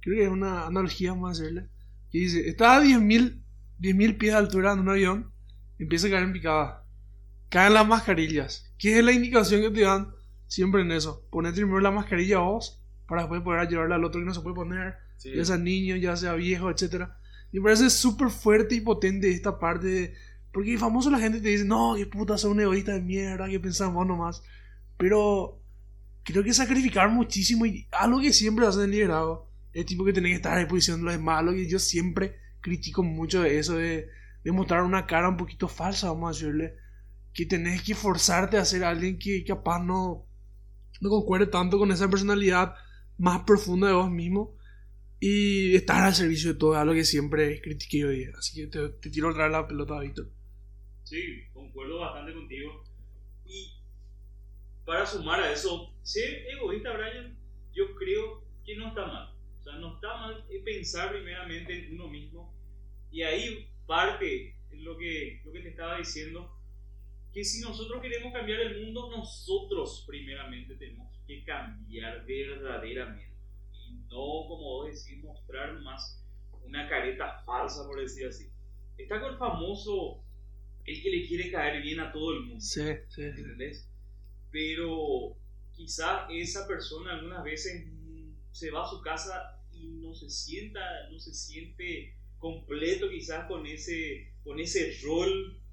Creo 0.00 0.16
que 0.16 0.24
es 0.24 0.30
una 0.30 0.66
analogía, 0.66 1.10
vamos 1.10 1.30
a 1.30 1.32
hacerle. 1.32 1.68
Que 2.12 2.18
dice, 2.18 2.48
está 2.48 2.76
a 2.76 2.82
10.000 2.82 3.44
10 3.78 4.14
pies 4.14 4.32
de 4.32 4.38
altura 4.38 4.72
en 4.72 4.80
un 4.80 4.88
avión, 4.88 5.32
empieza 5.78 6.06
a 6.06 6.10
caer 6.10 6.22
en 6.22 6.32
picada. 6.32 6.84
Caen 7.48 7.74
las 7.74 7.86
mascarillas 7.86 8.72
¿Qué 8.84 8.98
es 8.98 9.02
la 9.02 9.12
indicación 9.12 9.62
que 9.62 9.70
te 9.70 9.80
dan 9.80 10.14
siempre 10.46 10.82
en 10.82 10.92
eso? 10.92 11.26
Poner 11.30 11.54
primero 11.54 11.80
la 11.80 11.90
mascarilla 11.90 12.36
a 12.36 12.40
vos 12.40 12.84
para 13.08 13.22
después 13.22 13.40
poder 13.40 13.60
ayudarle 13.60 13.94
al 13.94 14.04
otro 14.04 14.20
que 14.20 14.26
no 14.26 14.34
se 14.34 14.42
puede 14.42 14.56
poner, 14.56 14.96
ya 15.24 15.42
sea 15.42 15.56
niño, 15.56 15.96
ya 15.96 16.14
sea 16.16 16.34
viejo, 16.34 16.68
etc. 16.68 17.06
Y 17.50 17.60
me 17.60 17.62
parece 17.62 17.88
súper 17.88 18.28
fuerte 18.28 18.74
y 18.74 18.82
potente 18.82 19.30
esta 19.30 19.58
parte 19.58 19.86
de... 19.86 20.14
Porque 20.52 20.76
famoso 20.76 21.08
la 21.08 21.18
gente 21.18 21.40
te 21.40 21.48
dice, 21.48 21.64
no, 21.64 21.94
qué 21.96 22.04
puta, 22.04 22.36
son 22.36 22.50
un 22.50 22.60
egoísta 22.60 22.92
de 22.92 23.00
mierda, 23.00 23.48
que 23.48 23.58
pensamos 23.58 24.06
nomás. 24.06 24.42
Pero 24.98 25.62
creo 26.22 26.44
que 26.44 26.52
sacrificar 26.52 27.08
muchísimo 27.08 27.64
y 27.64 27.88
algo 27.90 28.20
que 28.20 28.34
siempre 28.34 28.66
hacen 28.66 28.82
en 28.82 28.90
liderazgo 28.90 29.50
es 29.72 29.86
tipo 29.86 30.04
que 30.04 30.12
tenés 30.12 30.32
que 30.32 30.36
estar 30.36 30.58
a 30.58 30.58
disposición 30.58 30.98
de 30.98 31.04
los 31.04 31.14
demás, 31.14 31.38
algo 31.38 31.52
que 31.52 31.66
yo 31.66 31.78
siempre 31.78 32.36
critico 32.60 33.02
mucho 33.02 33.40
de 33.40 33.58
eso, 33.58 33.78
de, 33.78 34.10
de 34.44 34.52
mostrar 34.52 34.82
una 34.82 35.06
cara 35.06 35.30
un 35.30 35.38
poquito 35.38 35.68
falsa, 35.68 36.08
vamos 36.08 36.28
a 36.28 36.38
decirle 36.38 36.83
que 37.34 37.46
tenés 37.46 37.82
que 37.82 37.94
forzarte 37.94 38.56
a 38.56 38.64
ser 38.64 38.84
alguien 38.84 39.18
que 39.18 39.44
capaz 39.44 39.82
no, 39.82 40.26
no 41.00 41.10
concuerde 41.10 41.48
tanto 41.48 41.78
con 41.78 41.90
esa 41.90 42.08
personalidad 42.08 42.74
más 43.18 43.42
profunda 43.42 43.88
de 43.88 43.94
vos 43.94 44.10
mismo 44.10 44.56
y 45.18 45.74
estar 45.74 46.04
al 46.04 46.14
servicio 46.14 46.52
de 46.52 46.58
todo, 46.58 46.76
algo 46.76 46.94
que 46.94 47.04
siempre 47.04 47.60
critiqué 47.60 48.04
hoy. 48.04 48.24
Así 48.38 48.54
que 48.54 48.66
te, 48.68 48.88
te 48.88 49.10
tiro 49.10 49.30
otra 49.30 49.44
vez 49.44 49.52
la 49.52 49.66
pelota, 49.66 50.00
Víctor. 50.00 50.30
Sí, 51.02 51.48
concuerdo 51.52 52.00
bastante 52.00 52.32
contigo. 52.34 52.84
Y 53.44 53.74
para 54.84 55.04
sumar 55.04 55.40
a 55.40 55.52
eso, 55.52 55.92
ser 56.02 56.46
egoísta, 56.46 56.92
Brian, 56.92 57.36
yo 57.74 57.94
creo 57.96 58.44
que 58.64 58.76
no 58.76 58.88
está 58.88 59.06
mal. 59.06 59.34
O 59.60 59.62
sea, 59.62 59.76
no 59.76 59.94
está 59.94 60.16
mal 60.16 60.46
pensar 60.64 61.10
primeramente 61.10 61.86
en 61.86 61.94
uno 61.94 62.08
mismo. 62.08 62.54
Y 63.10 63.22
ahí 63.22 63.68
parte 63.86 64.56
lo 64.72 64.96
que, 64.98 65.40
lo 65.44 65.52
que 65.52 65.60
te 65.60 65.68
estaba 65.70 65.98
diciendo 65.98 66.53
que 67.34 67.44
si 67.44 67.60
nosotros 67.60 68.00
queremos 68.00 68.32
cambiar 68.32 68.60
el 68.60 68.84
mundo, 68.84 69.10
nosotros 69.10 70.04
primeramente 70.06 70.76
tenemos 70.76 71.12
que 71.26 71.42
cambiar 71.42 72.24
verdaderamente. 72.24 73.34
Y 73.72 73.94
no, 74.04 74.46
como 74.46 74.62
vos 74.62 74.86
decís, 74.86 75.20
mostrar 75.20 75.80
más 75.80 76.24
una 76.62 76.88
careta 76.88 77.42
falsa, 77.44 77.84
por 77.88 78.00
decir 78.00 78.28
así. 78.28 78.48
Está 78.96 79.20
con 79.20 79.32
el 79.32 79.38
famoso, 79.38 80.24
el 80.84 81.02
que 81.02 81.10
le 81.10 81.26
quiere 81.26 81.50
caer 81.50 81.82
bien 81.82 81.98
a 81.98 82.12
todo 82.12 82.34
el 82.34 82.44
mundo. 82.44 82.60
Sí, 82.60 82.84
sí. 83.08 83.22
¿Entendés? 83.24 83.90
Pero 84.52 85.36
quizá 85.72 86.28
esa 86.30 86.68
persona 86.68 87.14
algunas 87.14 87.42
veces 87.42 87.88
se 88.52 88.70
va 88.70 88.84
a 88.84 88.90
su 88.90 89.00
casa 89.02 89.60
y 89.72 89.88
no 89.94 90.14
se 90.14 90.30
sienta, 90.30 90.80
no 91.10 91.18
se 91.18 91.34
siente 91.34 92.16
completo 92.38 93.10
quizás 93.10 93.48
con 93.48 93.66
ese, 93.66 94.34
con 94.44 94.60
ese 94.60 94.96
rol 95.02 95.63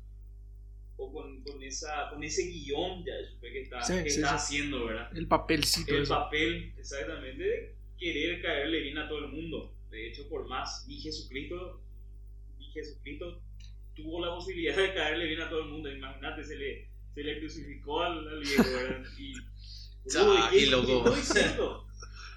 con, 1.10 1.64
esa, 1.64 2.10
con 2.10 2.24
ese 2.24 2.44
guion 2.48 3.04
ya 3.06 3.14
supe 3.30 3.52
que 3.52 3.62
está, 3.62 3.82
Sí, 3.82 3.94
que 4.04 4.10
sí, 4.10 4.20
está 4.22 4.30
sí. 4.30 4.36
haciendo, 4.58 4.86
¿verdad? 4.86 5.18
El 5.18 5.28
papelcito 5.28 5.96
El 5.96 6.04
eso. 6.04 6.14
papel, 6.14 6.74
exactamente, 6.78 7.44
de 7.44 7.76
querer 7.98 8.42
caerle 8.42 8.82
bien 8.82 8.98
a 8.98 9.08
todo 9.08 9.20
el 9.26 9.32
mundo. 9.32 9.74
De 9.90 10.08
hecho, 10.10 10.28
por 10.30 10.48
más 10.48 10.86
ni 10.88 11.00
Jesucristo, 11.02 11.82
ni 12.60 12.66
Jesucristo 12.72 13.42
tuvo 13.96 14.24
la 14.26 14.34
posibilidad 14.36 14.76
de 14.76 14.94
caerle 14.94 15.26
bien 15.28 15.42
a 15.42 15.50
todo 15.50 15.62
el 15.64 15.70
mundo. 15.70 15.92
Imagínate, 15.92 16.44
se 16.44 16.56
le, 16.58 16.88
se 17.14 17.24
le 17.24 17.40
crucificó 17.40 18.02
al, 18.04 18.28
al 18.28 18.40
viejo, 18.42 18.64
¿verdad? 18.64 19.04
Y, 19.18 19.34
boludo, 20.04 20.34
Ah, 20.38 20.50
¿y 20.54 20.60
qué 20.60 20.66
loco. 20.68 21.04
¿qué 21.04 21.20
estoy 21.20 21.42
diciendo? 21.42 21.88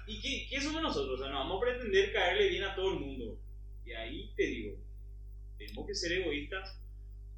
¿Y 0.07 0.21
qué, 0.21 0.47
qué 0.49 0.61
somos 0.61 0.81
nosotros? 0.81 1.19
O 1.19 1.23
sea, 1.23 1.31
no 1.31 1.39
vamos 1.39 1.57
a 1.57 1.65
pretender 1.65 2.13
caerle 2.13 2.49
bien 2.49 2.63
a 2.63 2.75
todo 2.75 2.93
el 2.93 2.99
mundo. 2.99 3.39
Y 3.85 3.91
ahí 3.93 4.31
te 4.35 4.43
digo, 4.43 4.77
tenemos 5.57 5.87
que 5.87 5.95
ser 5.95 6.11
egoístas, 6.19 6.79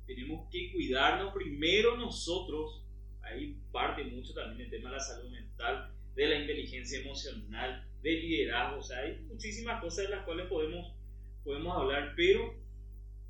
tenemos 0.07 0.49
que 0.49 0.71
cuidarnos 0.71 1.33
primero 1.33 1.97
nosotros. 1.97 2.83
Ahí 3.21 3.59
parte 3.71 4.05
mucho 4.05 4.33
también 4.33 4.61
el 4.61 4.71
tema 4.71 4.89
de 4.89 4.95
la 4.95 5.01
salud 5.01 5.29
mental, 5.29 5.91
de 6.15 6.27
la 6.27 6.39
inteligencia 6.39 7.01
emocional, 7.01 7.85
del 8.01 8.21
liderazgo. 8.21 8.79
O 8.79 8.81
sea, 8.81 8.99
hay 8.99 9.19
muchísimas 9.27 9.81
cosas 9.81 10.05
de 10.05 10.15
las 10.15 10.25
cuales 10.25 10.47
podemos, 10.47 10.95
podemos 11.43 11.75
hablar, 11.75 12.13
pero 12.15 12.55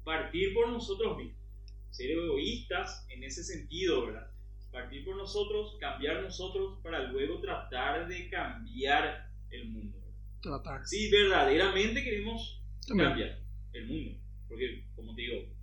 partir 0.03 0.53
por 0.53 0.69
nosotros 0.69 1.17
mismos, 1.17 1.35
ser 1.89 2.11
egoístas 2.11 3.05
en 3.09 3.23
ese 3.23 3.43
sentido, 3.43 4.05
¿verdad? 4.05 4.31
Partir 4.71 5.03
por 5.03 5.17
nosotros, 5.17 5.75
cambiar 5.79 6.21
nosotros 6.21 6.79
para 6.83 7.11
luego 7.11 7.41
tratar 7.41 8.07
de 8.07 8.29
cambiar 8.29 9.31
el 9.49 9.69
mundo. 9.69 9.97
Tratar. 10.41 10.85
Si 10.85 11.09
verdaderamente 11.09 12.03
queremos 12.03 12.61
También. 12.87 13.09
cambiar 13.09 13.39
el 13.73 13.87
mundo. 13.87 14.19
Porque, 14.47 14.85
como 14.95 15.15
te 15.15 15.23
digo, 15.23 15.56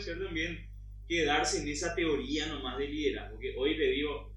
ser 0.00 0.22
también 0.22 0.66
quedarse 1.08 1.60
en 1.62 1.68
esa 1.68 1.94
teoría 1.94 2.46
nomás 2.46 2.78
de 2.78 2.88
liderazgo. 2.88 3.38
Que 3.38 3.54
hoy 3.56 3.76
te 3.76 3.90
digo, 3.90 4.32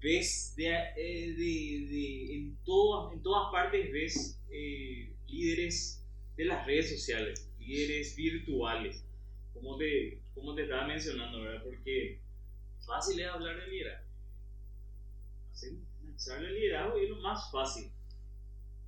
ves 0.00 0.54
de, 0.56 0.66
eh, 0.68 1.32
de- 1.36 1.86
de- 1.88 2.34
en, 2.36 2.56
todas, 2.64 3.12
en 3.14 3.22
todas 3.22 3.50
partes 3.50 3.90
ves 3.92 4.40
eh, 4.50 5.12
líderes 5.26 6.04
de 6.36 6.44
las 6.44 6.66
redes 6.66 6.90
sociales, 6.90 7.50
líderes 7.58 8.14
virtuales, 8.14 9.04
como 9.52 9.76
te, 9.76 10.20
como 10.34 10.54
te 10.54 10.62
estaba 10.62 10.86
mencionando, 10.86 11.40
¿verdad? 11.42 11.62
Porque 11.64 12.20
fácil 12.86 13.18
es 13.20 13.26
hablar 13.26 13.58
de 13.60 13.68
liderazgo. 13.68 14.06
Hacer 15.52 15.72
un 15.72 16.16
charla 16.16 16.48
de 16.48 16.54
liderazgo 16.60 16.98
es 16.98 17.08
lo 17.08 17.16
más 17.16 17.50
fácil 17.50 17.90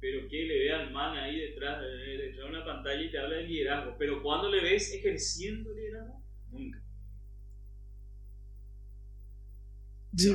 pero 0.01 0.29
que 0.29 0.45
le 0.45 0.59
ve 0.61 0.73
al 0.73 0.91
man 0.93 1.17
ahí 1.17 1.39
detrás, 1.41 1.83
eh, 1.83 2.17
detrás 2.19 2.45
de 2.51 2.57
una 2.57 2.65
pantalla 2.65 3.03
y 3.03 3.11
te 3.11 3.19
habla 3.19 3.37
de 3.37 3.45
liderazgo. 3.45 3.97
Pero 3.99 4.23
cuando 4.23 4.51
le 4.51 4.63
ves 4.63 4.93
ejerciendo 4.95 5.73
liderazgo, 5.75 6.23
nunca. 6.51 6.81
Sí, 10.17 10.35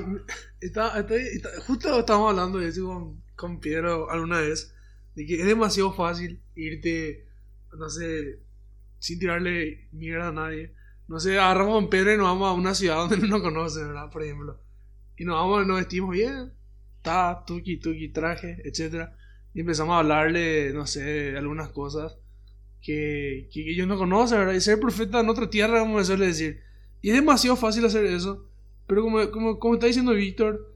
está- 0.61 0.99
estoy- 0.99 1.21
está- 1.35 1.49
justo 1.61 1.99
estábamos 1.99 2.29
hablando 2.31 2.59
de 2.59 2.69
eso 2.69 2.85
con, 2.87 3.23
con 3.35 3.59
Piero 3.59 4.09
alguna 4.09 4.39
vez, 4.41 4.73
de 5.15 5.25
que 5.25 5.41
es 5.41 5.45
demasiado 5.45 5.91
fácil 5.93 6.41
irte, 6.55 7.27
no 7.77 7.89
sé, 7.89 8.39
sin 8.99 9.19
tirarle 9.19 9.87
mierda 9.91 10.29
a 10.29 10.31
nadie. 10.31 10.73
No 11.07 11.19
sé, 11.19 11.39
agarramos 11.39 11.75
con 11.75 11.89
Pedro 11.89 12.13
y 12.13 12.17
nos 12.17 12.27
vamos 12.27 12.49
a 12.49 12.53
una 12.53 12.75
ciudad 12.75 12.97
donde 12.97 13.17
no 13.19 13.27
nos 13.27 13.41
conocen, 13.41 13.87
¿verdad? 13.89 14.09
Por 14.11 14.23
ejemplo. 14.23 14.59
Y 15.17 15.25
nos 15.25 15.35
vamos, 15.35 15.67
nos 15.67 15.77
vestimos 15.79 16.11
bien, 16.11 16.53
ta, 17.01 17.43
tuki, 17.45 17.77
tuki, 17.79 18.09
traje, 18.09 18.61
etcétera 18.65 19.15
Y 19.53 19.61
empezamos 19.61 19.93
a 19.93 19.99
hablarle, 19.99 20.73
no 20.73 20.87
sé, 20.87 21.37
algunas 21.37 21.69
cosas 21.69 22.17
que, 22.81 23.49
que 23.51 23.71
ellos 23.71 23.87
no 23.87 23.97
conocen, 23.97 24.39
¿verdad? 24.39 24.53
Y 24.53 24.61
ser 24.61 24.79
profeta 24.79 25.19
en 25.19 25.29
otra 25.29 25.49
tierra, 25.49 25.79
como 25.79 25.99
se 25.99 26.05
suele 26.05 26.27
decir. 26.27 26.61
Y 27.01 27.09
es 27.09 27.15
demasiado 27.15 27.55
fácil 27.55 27.85
hacer 27.85 28.05
eso. 28.05 28.47
Pero 28.87 29.03
como, 29.03 29.31
como, 29.31 29.59
como 29.59 29.73
está 29.75 29.87
diciendo 29.87 30.13
Víctor, 30.13 30.73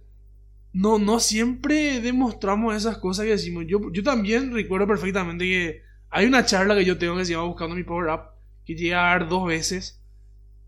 no, 0.74 1.00
no 1.00 1.20
siempre 1.20 2.02
demostramos 2.02 2.76
esas 2.76 2.98
cosas 2.98 3.26
que 3.26 3.32
decimos. 3.32 3.66
Yo, 3.68 3.92
yo 3.92 4.04
también 4.04 4.54
recuerdo 4.54 4.88
perfectamente 4.88 5.46
que 5.46 5.82
hay 6.10 6.26
una 6.26 6.46
charla 6.46 6.76
que 6.76 6.86
yo 6.86 6.98
tengo 6.98 7.18
que 7.18 7.26
se 7.26 7.34
llama 7.34 7.48
Buscando 7.48 7.76
mi 7.76 7.84
Power 7.84 8.10
Up, 8.10 8.22
que 8.66 8.76
llegué 8.76 8.94
a 8.94 9.02
dar 9.02 9.28
dos 9.28 9.48
veces. 9.48 10.02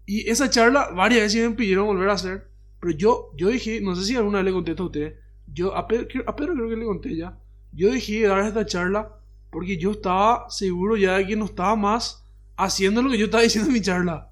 Y 0.06 0.30
esa 0.30 0.50
charla 0.50 0.90
varias 0.90 1.22
veces 1.22 1.50
me 1.50 1.56
pidieron 1.56 1.86
volver 1.86 2.10
a 2.10 2.14
hacer. 2.14 2.50
Pero 2.80 2.94
yo, 2.98 3.32
yo 3.38 3.50
dije, 3.50 3.82
no 3.82 3.96
sé 3.96 4.06
si 4.06 4.16
alguna 4.16 4.40
vez 4.40 4.46
le 4.46 4.52
conté 4.52 4.76
a 4.78 4.84
usted. 4.84 5.16
Yo, 5.48 5.76
a 5.76 5.88
Pedro, 5.88 6.08
a 6.26 6.36
Pedro 6.36 6.54
creo 6.54 6.70
que 6.70 6.76
le 6.76 6.86
conté 6.86 7.16
ya. 7.16 7.38
Yo 7.72 7.92
dejé 7.92 8.22
de 8.22 8.28
dar 8.28 8.46
esta 8.46 8.66
charla 8.66 9.20
porque 9.50 9.78
yo 9.78 9.92
estaba 9.92 10.50
seguro 10.50 10.98
ya 10.98 11.18
de 11.18 11.28
que 11.28 11.36
no 11.36 11.46
estaba 11.46 11.76
más 11.76 12.24
haciendo 12.56 13.02
lo 13.02 13.10
que 13.10 13.18
yo 13.18 13.26
estaba 13.26 13.44
diciendo 13.44 13.70
en 13.70 13.74
mi 13.74 13.82
charla. 13.82 14.32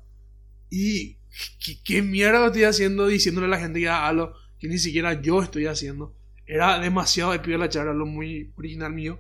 Y 0.70 1.18
¿qué, 1.64 1.80
qué 1.84 2.02
mierda 2.02 2.48
estoy 2.48 2.64
haciendo 2.64 3.08
diciéndole 3.08 3.48
a 3.48 3.52
la 3.52 3.60
gente 3.60 3.80
que 3.80 3.90
haga 3.90 4.08
algo 4.08 4.34
que 4.60 4.68
ni 4.68 4.78
siquiera 4.78 5.22
yo 5.22 5.42
estoy 5.42 5.66
haciendo? 5.66 6.14
Era 6.46 6.80
demasiado 6.80 7.34
épica 7.34 7.58
la 7.58 7.70
charla, 7.70 7.94
lo 7.94 8.06
muy 8.06 8.52
original 8.58 8.94
mío. 8.94 9.20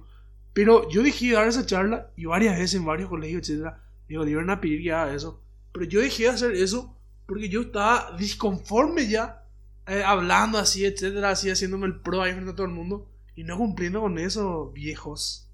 Pero 0.54 0.90
yo 0.90 1.04
dejé 1.04 1.28
de 1.28 1.34
dar 1.34 1.48
esa 1.48 1.66
charla 1.66 2.12
y 2.16 2.26
varias 2.26 2.58
veces 2.58 2.76
en 2.76 2.86
varios 2.86 3.10
colegios, 3.10 3.48
etc. 3.48 3.74
Digo, 4.08 4.24
le 4.24 4.32
iban 4.32 4.50
a 4.50 4.60
pedir 4.60 4.82
que 4.82 4.92
haga 4.92 5.14
eso. 5.14 5.42
Pero 5.72 5.86
yo 5.86 6.00
dejé 6.00 6.24
de 6.24 6.30
hacer 6.30 6.56
eso 6.56 6.96
porque 7.26 7.50
yo 7.50 7.62
estaba 7.62 8.16
disconforme 8.18 9.08
ya, 9.08 9.44
eh, 9.86 10.02
hablando 10.04 10.58
así, 10.58 10.86
etcétera, 10.86 11.32
así 11.32 11.50
haciéndome 11.50 11.88
el 11.88 12.00
pro 12.00 12.22
ahí 12.22 12.32
frente 12.32 12.52
a 12.52 12.56
todo 12.56 12.66
el 12.66 12.74
mundo 12.74 13.10
y 13.38 13.44
no 13.44 13.56
cumpliendo 13.58 14.02
con 14.02 14.18
eso, 14.18 14.72
viejos. 14.72 15.48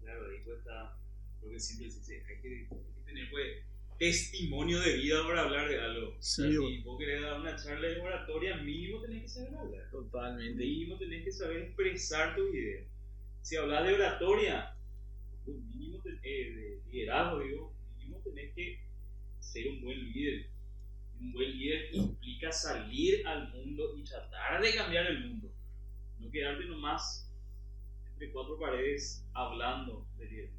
Claro, 0.00 0.30
ahí 0.30 0.42
cuesta 0.44 0.96
lo 1.42 1.50
que 1.50 1.58
siempre 1.60 1.90
se 1.90 1.98
dice, 1.98 2.24
hay 2.26 2.40
que, 2.40 2.48
hay 2.48 2.66
que 2.68 3.02
tener 3.04 3.30
pues, 3.30 3.64
testimonio 3.98 4.80
de 4.80 4.96
vida 4.96 5.22
para 5.26 5.42
hablar 5.42 5.68
de 5.68 5.80
algo. 5.80 6.16
Sí, 6.20 6.42
o 6.42 6.44
sea, 6.50 6.60
bueno. 6.60 6.76
si 6.76 6.82
vos 6.84 6.98
querés 7.00 7.22
dar 7.22 7.40
una 7.40 7.56
charla 7.56 7.88
de 7.88 8.00
oratoria, 8.00 8.56
mínimo 8.58 9.02
tenés 9.02 9.22
que 9.22 9.28
saber 9.28 9.54
hablar. 9.56 9.90
Totalmente. 9.90 10.64
Mínimo 10.64 10.96
tenés 10.98 11.24
que 11.24 11.32
saber 11.32 11.56
expresar 11.62 12.36
tu 12.36 12.46
idea. 12.54 12.84
Si 13.42 13.56
hablas 13.56 13.84
de 13.84 13.94
oratoria, 13.94 14.76
pues, 15.44 15.56
mínimo 15.74 16.00
te- 16.02 16.20
eh, 16.22 16.52
de 16.54 16.80
liderazgo, 16.92 17.40
digo, 17.40 17.74
mínimo 17.96 18.18
tenés 18.22 18.54
que 18.54 18.78
ser 19.40 19.66
un 19.68 19.82
buen 19.82 19.98
líder. 20.12 20.46
Un 21.20 21.32
buen 21.32 21.58
líder 21.58 21.92
implica 21.92 22.52
salir 22.52 23.26
al 23.26 23.48
mundo 23.52 23.98
y 23.98 24.04
tratar 24.04 24.62
de 24.62 24.72
cambiar 24.76 25.06
el 25.08 25.26
mundo. 25.28 25.52
No 26.18 26.30
quedarte 26.30 26.64
nomás 26.66 27.30
entre 28.12 28.30
cuatro 28.32 28.58
paredes 28.58 29.24
hablando 29.34 30.06
de. 30.16 30.52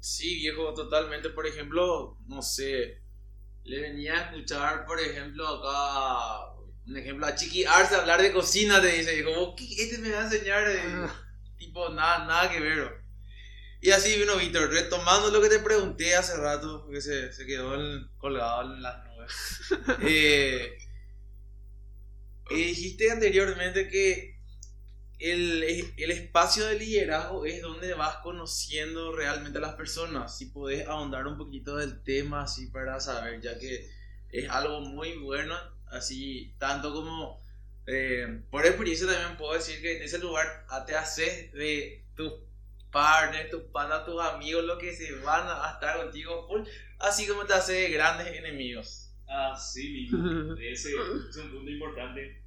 Sí, 0.00 0.36
viejo, 0.36 0.74
totalmente. 0.74 1.30
Por 1.30 1.46
ejemplo, 1.46 2.18
no 2.26 2.42
sé, 2.42 3.02
le 3.64 3.80
venía 3.80 4.14
a 4.14 4.30
escuchar, 4.30 4.84
por 4.86 5.00
ejemplo, 5.00 5.46
acá, 5.46 6.54
un 6.86 6.96
ejemplo, 6.96 7.26
a 7.26 7.34
Chiqui 7.34 7.64
Arce 7.64 7.94
hablar 7.94 8.20
de 8.20 8.32
cocina, 8.32 8.80
te 8.80 8.88
dice, 8.88 9.12
dijo, 9.16 9.30
"¿Vos 9.34 9.54
qué 9.56 9.64
este 9.82 9.98
me 9.98 10.10
va 10.10 10.20
a 10.20 10.24
enseñar, 10.24 10.68
de, 10.68 10.80
Ah. 10.80 11.14
tipo, 11.58 11.88
nada, 11.90 12.26
nada 12.26 12.50
que 12.50 12.60
ver. 12.60 12.76
bro". 12.84 13.04
Y 13.80 13.90
así 13.90 14.18
vino 14.18 14.36
Víctor, 14.36 14.70
retomando 14.70 15.30
lo 15.30 15.42
que 15.42 15.48
te 15.50 15.58
pregunté 15.60 16.16
hace 16.16 16.36
rato, 16.36 16.82
porque 16.84 17.00
se, 17.02 17.32
se 17.32 17.46
quedó 17.46 17.74
el- 17.74 18.08
colgado 18.18 18.62
en 18.74 18.82
las 18.82 19.04
nubes. 19.04 19.60
Eh, 20.02 20.78
eh, 22.50 22.54
dijiste 22.56 23.10
anteriormente 23.10 23.88
que 23.88 24.33
el, 25.32 25.94
el 25.96 26.10
espacio 26.10 26.66
de 26.66 26.78
liderazgo 26.78 27.46
es 27.46 27.62
donde 27.62 27.94
vas 27.94 28.16
conociendo 28.16 29.14
realmente 29.16 29.58
a 29.58 29.62
las 29.62 29.74
personas. 29.74 30.36
Si 30.36 30.46
podés 30.46 30.86
ahondar 30.86 31.26
un 31.26 31.38
poquito 31.38 31.76
del 31.76 32.02
tema, 32.02 32.42
así 32.42 32.66
para 32.66 33.00
saber, 33.00 33.40
ya 33.40 33.58
que 33.58 33.88
es 34.30 34.50
algo 34.50 34.80
muy 34.80 35.16
bueno, 35.16 35.54
así, 35.86 36.54
tanto 36.58 36.92
como 36.92 37.42
eh, 37.86 38.40
por 38.50 38.66
experiencia 38.66 39.06
también 39.06 39.36
puedo 39.36 39.54
decir 39.54 39.80
que 39.80 39.96
en 39.96 40.02
ese 40.02 40.18
lugar 40.18 40.66
ah, 40.68 40.84
te 40.84 40.94
haces 40.94 41.52
de 41.52 42.04
tus 42.14 42.32
partners, 42.90 43.50
tus 43.50 43.62
panas, 43.64 44.04
tus 44.04 44.20
amigos, 44.20 44.64
los 44.64 44.78
que 44.78 44.94
se 44.94 45.12
van 45.16 45.46
a 45.46 45.72
estar 45.72 45.96
contigo 46.02 46.46
full, 46.46 46.62
así 46.98 47.26
como 47.26 47.44
te 47.44 47.54
haces 47.54 47.76
de 47.76 47.90
grandes 47.90 48.26
enemigos. 48.28 49.10
Así 49.26 49.88
mismo. 49.90 50.54
Ese 50.60 50.90
es 51.30 51.36
un 51.36 51.50
punto 51.50 51.70
importante. 51.70 52.42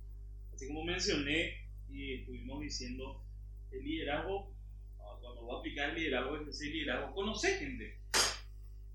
Así 0.54 0.68
como 0.68 0.84
mencioné 0.84 1.67
y 1.90 2.14
estuvimos 2.14 2.62
diciendo, 2.62 3.24
el 3.72 3.84
liderazgo, 3.84 4.54
ah, 5.00 5.18
cuando 5.22 5.42
voy 5.44 5.56
a 5.56 5.60
aplicar 5.60 5.90
el 5.90 5.96
liderazgo, 5.96 6.38
es 6.38 6.48
ese 6.48 6.66
liderazgo, 6.66 7.14
conocer 7.14 7.60
gente. 7.60 8.00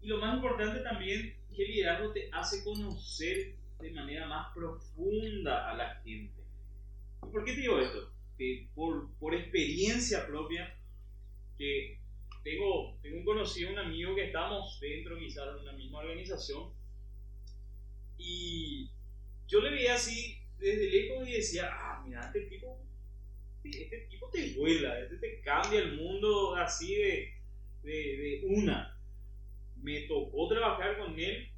Y 0.00 0.08
lo 0.08 0.18
más 0.18 0.34
importante 0.34 0.80
también, 0.80 1.36
que 1.54 1.64
el 1.64 1.70
liderazgo 1.70 2.12
te 2.12 2.28
hace 2.32 2.64
conocer 2.64 3.56
de 3.80 3.90
manera 3.90 4.26
más 4.26 4.52
profunda 4.54 5.70
a 5.70 5.74
la 5.74 5.94
gente. 6.02 6.42
¿Y 7.26 7.30
por 7.30 7.44
qué 7.44 7.52
te 7.52 7.60
digo 7.60 7.78
esto? 7.78 8.12
Que 8.36 8.68
por, 8.74 9.12
por 9.18 9.34
experiencia 9.34 10.26
propia, 10.26 10.76
que 11.58 11.98
tengo, 12.42 12.98
tengo 13.02 13.18
un 13.18 13.24
conocido, 13.24 13.70
un 13.70 13.78
amigo 13.78 14.14
que 14.14 14.26
estamos 14.26 14.78
dentro 14.80 15.18
quizás 15.18 15.54
de 15.54 15.60
una 15.60 15.72
misma 15.72 15.98
organización, 15.98 16.72
y 18.18 18.90
yo 19.48 19.60
le 19.60 19.70
veía 19.70 19.94
así 19.94 20.38
desde 20.58 20.90
lejos 20.90 21.28
y 21.28 21.32
decía, 21.32 21.68
ah, 21.72 21.91
mira, 22.04 22.26
este 22.26 22.42
tipo, 22.42 22.78
este 23.64 24.06
tipo 24.10 24.28
te 24.30 24.54
vuela, 24.54 25.00
este 25.00 25.16
te 25.16 25.40
cambia 25.40 25.80
el 25.80 25.96
mundo 25.96 26.54
así 26.56 26.94
de, 26.94 27.34
de, 27.82 28.42
una. 28.46 28.98
Me 29.76 30.02
tocó 30.02 30.48
trabajar 30.48 30.98
con 30.98 31.18
él 31.18 31.52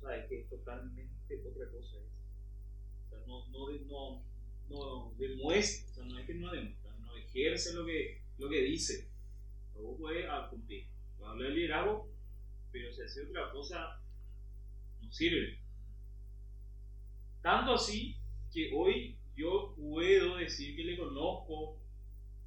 sabes 0.00 0.26
que 0.28 0.40
es 0.40 0.48
totalmente 0.48 1.40
otra 1.46 1.70
cosa. 1.70 1.96
O 1.96 3.10
sea, 3.10 3.18
no, 3.26 3.46
no, 3.48 4.22
no, 4.68 5.14
demuestra, 5.18 5.90
o 5.90 5.94
sea, 5.94 6.04
no 6.04 6.18
es 6.18 6.26
que 6.26 6.34
no 6.34 6.50
demuestra, 6.50 6.92
no 7.00 7.16
ejerce 7.16 7.74
lo 7.74 7.86
que, 7.86 8.22
lo 8.38 8.48
que 8.48 8.62
dice. 8.62 9.08
Luego 9.74 9.96
puede 9.98 10.26
cumplir. 10.50 10.86
Habla 11.22 11.48
de 11.48 11.54
liderazgo, 11.54 12.08
pero 12.72 12.92
si 12.92 13.02
hace 13.02 13.26
otra 13.26 13.50
cosa, 13.52 14.00
no 15.02 15.12
sirve. 15.12 15.58
Tanto 17.42 17.74
así 17.74 18.16
que 18.52 18.70
hoy 18.74 19.16
yo 19.40 19.74
puedo 19.76 20.36
decir 20.36 20.76
que 20.76 20.84
le 20.84 20.98
conozco 20.98 21.80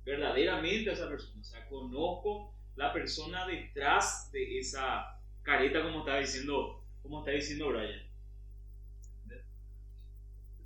verdaderamente 0.05 0.89
a 0.89 0.93
esa 0.93 1.09
persona. 1.09 1.41
O 1.41 1.43
sea, 1.43 1.67
conozco 1.67 2.53
la 2.75 2.93
persona 2.93 3.47
detrás 3.47 4.31
de 4.31 4.59
esa 4.59 5.19
careta, 5.41 5.81
como 5.81 5.99
está 5.99 6.19
diciendo, 6.19 6.83
como 7.01 7.19
está 7.19 7.31
diciendo 7.31 7.69
Brian. 7.69 8.03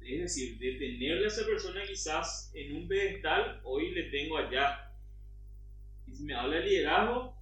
Es 0.01 0.21
decir, 0.21 0.57
de 0.57 0.73
tenerle 0.73 1.25
a 1.25 1.27
esa 1.27 1.45
persona 1.45 1.81
quizás 1.85 2.51
en 2.53 2.77
un 2.77 2.87
pedestal, 2.87 3.59
hoy 3.63 3.91
le 3.91 4.03
tengo 4.03 4.37
allá. 4.37 4.93
Y 6.05 6.13
si 6.13 6.23
me 6.23 6.33
habla 6.33 6.57
de 6.57 6.65
liderazgo, 6.65 7.35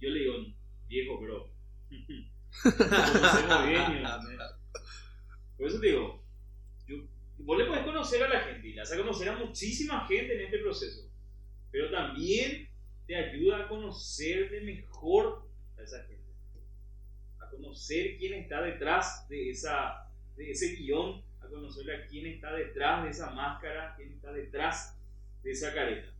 yo 0.00 0.10
le 0.10 0.20
digo, 0.20 0.34
viejo, 0.88 1.20
bro. 1.20 1.48
Por 5.56 5.68
eso 5.68 5.80
te 5.80 5.86
digo, 5.86 6.25
vos 7.46 7.56
le 7.56 7.64
puedes 7.64 7.84
conocer 7.84 8.22
a 8.24 8.28
la 8.28 8.40
gente 8.40 8.66
y 8.66 8.72
le 8.72 8.80
vas 8.80 8.92
a 8.92 8.96
conocer 8.96 9.28
a 9.28 9.38
muchísima 9.38 10.04
gente 10.08 10.34
en 10.34 10.40
este 10.46 10.58
proceso, 10.58 11.08
pero 11.70 11.90
también 11.92 12.68
te 13.06 13.14
ayuda 13.14 13.64
a 13.64 13.68
conocer 13.68 14.50
de 14.50 14.62
mejor 14.62 15.48
a 15.78 15.82
esa 15.82 16.02
gente, 16.02 16.24
a 17.38 17.48
conocer 17.48 18.18
quién 18.18 18.34
está 18.34 18.62
detrás 18.62 19.28
de, 19.28 19.50
esa, 19.50 20.10
de 20.36 20.50
ese 20.50 20.74
guion, 20.74 21.22
a 21.40 21.46
conocerle 21.46 21.94
a 21.94 22.06
quién 22.08 22.26
está 22.26 22.52
detrás 22.52 23.04
de 23.04 23.10
esa 23.10 23.30
máscara, 23.30 23.94
quién 23.96 24.12
está 24.12 24.32
detrás 24.32 24.98
de 25.44 25.52
esa 25.52 25.72
careta. 25.72 26.12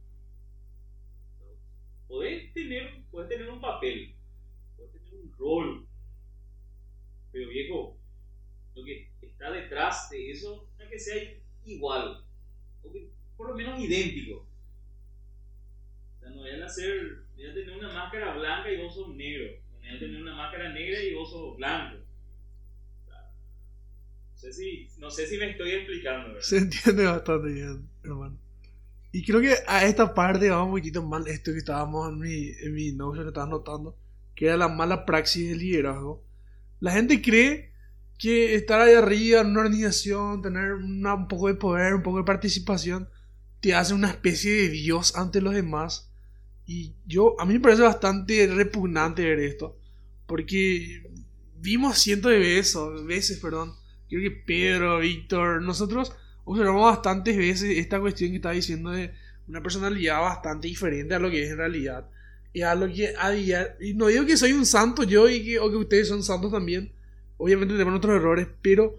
Podés 2.06 2.52
tener, 2.52 3.02
puedes 3.10 3.28
tener 3.28 3.50
un 3.50 3.60
papel, 3.60 4.14
puedes 4.76 4.92
tener 4.92 5.12
un 5.12 5.32
rol, 5.32 5.88
pero 7.32 7.48
viejo, 7.48 7.98
lo 8.76 8.84
que 8.84 9.08
está 9.22 9.50
detrás 9.50 10.10
de 10.10 10.30
eso 10.30 10.68
no 10.78 10.84
es 10.84 10.90
que 10.90 10.98
sea 10.98 11.34
igual, 11.64 12.22
o 12.82 12.92
que 12.92 13.08
por 13.36 13.48
lo 13.48 13.56
menos 13.56 13.80
idéntico. 13.80 14.46
O 16.16 16.20
sea, 16.20 16.30
no 16.30 16.42
vayan 16.42 16.62
a 16.62 16.68
ser, 16.68 17.22
vayan 17.36 17.52
a 17.52 17.54
tener 17.54 17.76
una 17.76 17.92
máscara 17.92 18.36
blanca 18.36 18.70
y 18.70 18.82
vos 18.82 18.94
sos 18.94 19.08
negro, 19.16 19.46
no 19.72 19.78
vayan 19.78 19.96
a 19.96 19.98
tener 19.98 20.22
una 20.22 20.36
máscara 20.36 20.72
negra 20.72 21.02
y 21.02 21.14
vos 21.14 21.30
sos 21.30 21.56
blanco. 21.56 21.96
no, 23.08 24.38
sé 24.38 24.52
si, 24.52 24.88
no 24.98 25.10
sé 25.10 25.26
si 25.26 25.38
me 25.38 25.50
estoy 25.50 25.70
explicando. 25.70 26.28
¿verdad? 26.28 26.42
Se 26.42 26.58
entiende 26.58 27.04
bastante 27.04 27.48
bien, 27.52 27.88
hermano. 28.04 28.38
Y 29.12 29.24
creo 29.24 29.40
que 29.40 29.54
a 29.66 29.86
esta 29.86 30.12
parte 30.12 30.50
va 30.50 30.62
un 30.62 30.72
poquito 30.72 31.02
mal 31.02 31.26
esto 31.26 31.50
que 31.50 31.58
estábamos 31.58 32.10
en 32.10 32.18
mi, 32.18 32.50
en 32.60 32.74
mi 32.74 32.92
noche 32.92 33.22
que 33.22 33.28
estaba 33.28 33.46
notando, 33.46 33.96
que 34.34 34.46
era 34.46 34.58
la 34.58 34.68
mala 34.68 35.06
praxis 35.06 35.48
del 35.48 35.60
liderazgo. 35.60 36.22
La 36.80 36.92
gente 36.92 37.22
cree 37.22 37.72
que 38.18 38.54
estar 38.54 38.80
ahí 38.80 38.94
arriba 38.94 39.40
en 39.40 39.48
una 39.48 39.60
organización, 39.60 40.42
tener 40.42 40.72
un 40.72 41.28
poco 41.28 41.48
de 41.48 41.54
poder, 41.54 41.94
un 41.94 42.02
poco 42.02 42.18
de 42.18 42.24
participación, 42.24 43.08
te 43.60 43.74
hace 43.74 43.94
una 43.94 44.08
especie 44.08 44.52
de 44.52 44.68
dios 44.70 45.16
ante 45.16 45.40
los 45.40 45.54
demás. 45.54 46.10
Y 46.66 46.94
yo, 47.06 47.40
a 47.40 47.44
mí 47.44 47.54
me 47.54 47.60
parece 47.60 47.82
bastante 47.82 48.46
repugnante 48.48 49.22
ver 49.22 49.38
esto, 49.40 49.78
porque 50.26 51.02
vimos 51.58 51.98
cientos 51.98 52.32
de 52.32 52.38
veces, 52.38 52.76
veces, 53.04 53.38
perdón, 53.38 53.74
creo 54.08 54.22
que 54.22 54.30
Pedro, 54.30 54.98
Víctor, 55.00 55.62
nosotros 55.62 56.12
observamos 56.44 56.82
bastantes 56.82 57.36
veces 57.36 57.78
esta 57.78 58.00
cuestión 58.00 58.30
que 58.30 58.36
está 58.36 58.50
diciendo 58.50 58.90
de 58.90 59.12
una 59.48 59.62
personalidad 59.62 60.20
bastante 60.20 60.68
diferente 60.68 61.14
a 61.14 61.18
lo 61.18 61.30
que 61.30 61.44
es 61.44 61.50
en 61.50 61.58
realidad. 61.58 62.08
Y 62.52 62.62
a 62.62 62.74
lo 62.74 62.86
que 62.92 63.14
a 63.16 63.30
no 63.94 64.06
digo 64.06 64.24
que 64.24 64.36
soy 64.36 64.52
un 64.52 64.64
santo 64.64 65.02
yo 65.02 65.28
y 65.28 65.44
que, 65.44 65.58
o 65.58 65.70
que 65.70 65.76
ustedes 65.76 66.08
son 66.08 66.22
santos 66.22 66.50
también, 66.50 66.92
obviamente 67.36 67.74
tenemos 67.74 67.98
otros 67.98 68.16
errores, 68.16 68.48
pero 68.62 68.96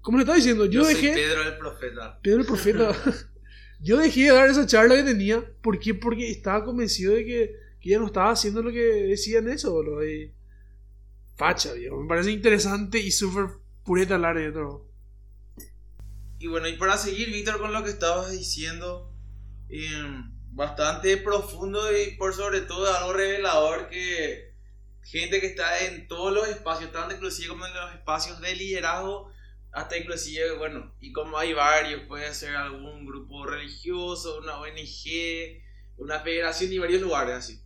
como 0.00 0.18
le 0.18 0.22
estaba 0.22 0.36
diciendo, 0.36 0.66
yo, 0.66 0.84
dejé. 0.84 1.12
Pedro 1.12 1.42
el 1.42 1.58
profeta. 1.58 2.18
Pedro 2.22 2.40
el 2.40 2.46
profeta. 2.46 2.92
yo 3.80 3.98
dejé 3.98 4.24
de 4.24 4.32
dar 4.32 4.48
esa 4.48 4.66
charla 4.66 4.96
que 4.96 5.02
tenía. 5.04 5.44
¿Por 5.62 5.78
qué? 5.78 5.94
Porque 5.94 6.30
estaba 6.30 6.64
convencido 6.64 7.14
de 7.14 7.24
que, 7.24 7.56
que 7.80 7.90
ella 7.90 7.98
no 7.98 8.06
estaba 8.06 8.30
haciendo 8.30 8.62
lo 8.62 8.70
que 8.70 8.80
decían 8.80 9.48
eso, 9.48 9.82
lo 9.82 9.98
de 9.98 10.34
facha, 11.36 11.72
viejo. 11.72 12.00
Me 12.00 12.08
parece 12.08 12.32
interesante 12.32 12.98
y 12.98 13.10
súper 13.10 13.46
pureta 13.84 14.14
hablar 14.14 14.38
de 14.38 14.52
todo. 14.52 14.88
Y 16.40 16.46
bueno, 16.46 16.68
y 16.68 16.76
para 16.76 16.96
seguir, 16.96 17.32
Víctor, 17.32 17.58
con 17.58 17.72
lo 17.72 17.82
que 17.82 17.90
estabas 17.90 18.30
diciendo, 18.30 19.12
eh, 19.68 20.22
bastante 20.52 21.16
profundo 21.16 21.80
y 21.96 22.16
por 22.16 22.34
sobre 22.34 22.60
todo 22.62 22.92
algo 22.96 23.12
revelador 23.12 23.88
que 23.88 24.47
gente 25.10 25.40
que 25.40 25.46
está 25.46 25.86
en 25.86 26.06
todos 26.06 26.32
los 26.32 26.48
espacios, 26.48 26.92
tanto 26.92 27.14
inclusive 27.14 27.48
como 27.48 27.66
en 27.66 27.72
los 27.72 27.94
espacios 27.94 28.40
de 28.40 28.54
liderazgo, 28.54 29.32
hasta 29.72 29.96
inclusive, 29.96 30.52
bueno, 30.52 30.94
y 31.00 31.12
como 31.12 31.38
hay 31.38 31.54
varios, 31.54 32.02
puede 32.02 32.34
ser 32.34 32.56
algún 32.56 33.06
grupo 33.06 33.46
religioso, 33.46 34.38
una 34.38 34.58
ONG, 34.58 35.62
una 35.96 36.20
federación 36.20 36.72
y 36.72 36.78
varios 36.78 37.00
lugares 37.00 37.36
así. 37.36 37.62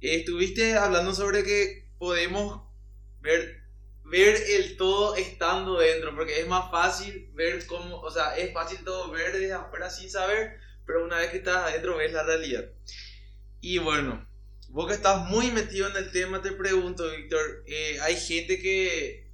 Estuviste 0.00 0.76
hablando 0.76 1.14
sobre 1.14 1.42
que 1.42 1.88
podemos 1.98 2.68
ver, 3.20 3.62
ver 4.04 4.36
el 4.48 4.76
todo 4.76 5.16
estando 5.16 5.78
dentro, 5.78 6.14
porque 6.14 6.40
es 6.40 6.46
más 6.46 6.70
fácil 6.70 7.30
ver 7.32 7.66
cómo, 7.66 7.98
o 8.00 8.10
sea, 8.10 8.36
es 8.36 8.52
fácil 8.52 8.84
todo 8.84 9.10
ver 9.10 9.32
desde 9.32 9.54
afuera 9.54 9.88
sin 9.88 10.10
saber, 10.10 10.60
pero 10.84 11.02
una 11.02 11.16
vez 11.16 11.30
que 11.30 11.38
estás 11.38 11.56
adentro 11.56 11.96
ves 11.96 12.12
la 12.12 12.24
realidad. 12.24 12.66
Y 13.60 13.78
bueno, 13.78 14.25
Vos 14.70 14.88
que 14.88 14.94
estás 14.94 15.30
muy 15.30 15.50
metido 15.52 15.88
en 15.88 15.96
el 15.96 16.10
tema, 16.10 16.42
te 16.42 16.52
pregunto, 16.52 17.10
Víctor, 17.10 17.64
eh, 17.66 17.98
hay 18.02 18.16
gente 18.16 18.58
que 18.60 19.30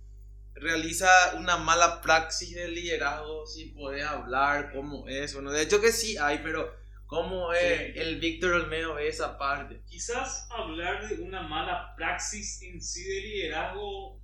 realiza 0.55 1.09
una 1.37 1.57
mala 1.57 2.01
praxis 2.01 2.55
de 2.55 2.69
liderazgo, 2.69 3.47
si 3.47 3.67
puedes 3.67 4.05
hablar, 4.05 4.73
cómo 4.73 5.09
es, 5.09 5.35
bueno, 5.35 5.51
de 5.51 5.63
hecho 5.63 5.81
que 5.81 5.91
sí 5.91 6.17
hay, 6.17 6.39
pero 6.43 6.73
¿cómo 7.07 7.53
es 7.53 7.97
el 7.97 8.21
Víctor 8.21 8.53
Olmedo 8.53 8.99
esa 8.99 9.39
parte? 9.39 9.83
Quizás 9.87 10.47
hablar 10.51 11.09
de 11.09 11.23
una 11.23 11.43
mala 11.43 11.95
praxis 11.97 12.63
en 12.63 12.81
sí 12.81 13.03
de 13.03 13.21
liderazgo, 13.23 14.21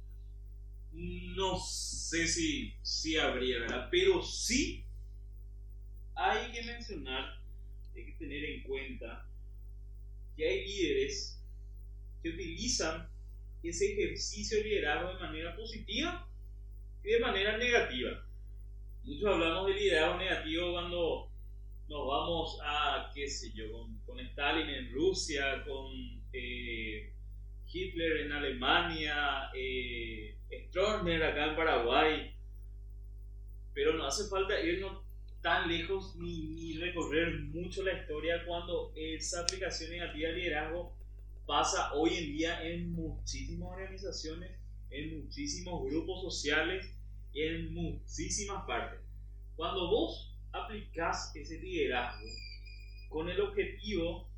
no 0.93 1.59
sé 1.59 2.29
si, 2.29 2.75
si 2.83 3.19
habría, 3.19 3.61
¿verdad? 3.61 3.89
Pero 3.91 4.23
sí 4.23 4.85
hay 6.15 6.53
que 6.53 6.63
mencionar, 6.63 7.41
hay 7.95 8.05
que 8.05 8.13
tener 8.13 8.45
en 8.45 8.63
cuenta 8.63 9.28
que 10.39 10.49
hay 10.49 10.65
líderes 10.65 11.45
que 12.23 12.31
utilizan 12.31 13.11
ese 13.63 13.93
ejercicio 13.93 14.59
de 14.59 14.65
liderazgo 14.65 15.15
de 15.15 15.19
manera 15.19 15.57
positiva 15.57 16.31
y 17.03 17.09
de 17.09 17.21
manera 17.21 17.59
negativa. 17.59 18.25
Muchos 19.03 19.35
hablamos 19.35 19.67
de 19.67 19.75
liderazgo 19.75 20.19
negativo 20.19 20.73
cuando 20.73 21.33
nos 21.89 22.07
vamos 22.07 22.59
a, 22.63 23.11
qué 23.13 23.27
sé 23.29 23.53
yo, 23.53 23.65
con, 24.07 24.21
Stalin 24.21 24.69
en 24.69 24.93
Rusia, 24.93 25.65
con 25.67 25.93
eh, 26.33 27.13
Hitler 27.67 28.19
en 28.19 28.33
Alemania, 28.33 29.51
eh, 29.57 30.37
Stroessner 30.69 31.23
acá 31.25 31.47
en 31.47 31.57
Paraguay. 31.57 32.35
Pero 33.75 33.95
no 33.95 34.07
hace 34.07 34.29
falta 34.29 34.61
irnos 34.61 35.03
tan 35.43 35.69
lejos 35.69 36.17
ni, 36.17 36.77
recorrer 36.79 37.41
mucho 37.41 37.83
la 37.83 38.01
historia 38.01 38.45
cuando 38.47 38.93
esa 38.95 39.41
aplicación 39.43 39.91
negativa 39.91 40.31
de 40.31 40.37
liderazgo 40.37 40.97
pasa 41.47 41.93
hoy 41.95 42.15
en 42.15 42.33
día 42.33 42.63
en 42.63 42.93
muchísimas 42.93 43.71
organizaciones, 43.71 44.51
en 44.91 45.23
muchísimos 45.23 45.85
grupos 45.85 46.23
sociales, 46.23 46.95
en 47.35 47.73
muchísimas 47.73 48.65
partes. 48.67 49.01
Cuando 49.57 49.89
vos 49.89 50.37
aplicás 50.53 51.35
ese 51.35 51.59
liderazgo 51.59 52.29
con 53.09 53.29
el 53.29 53.41
objetivo 53.41 54.29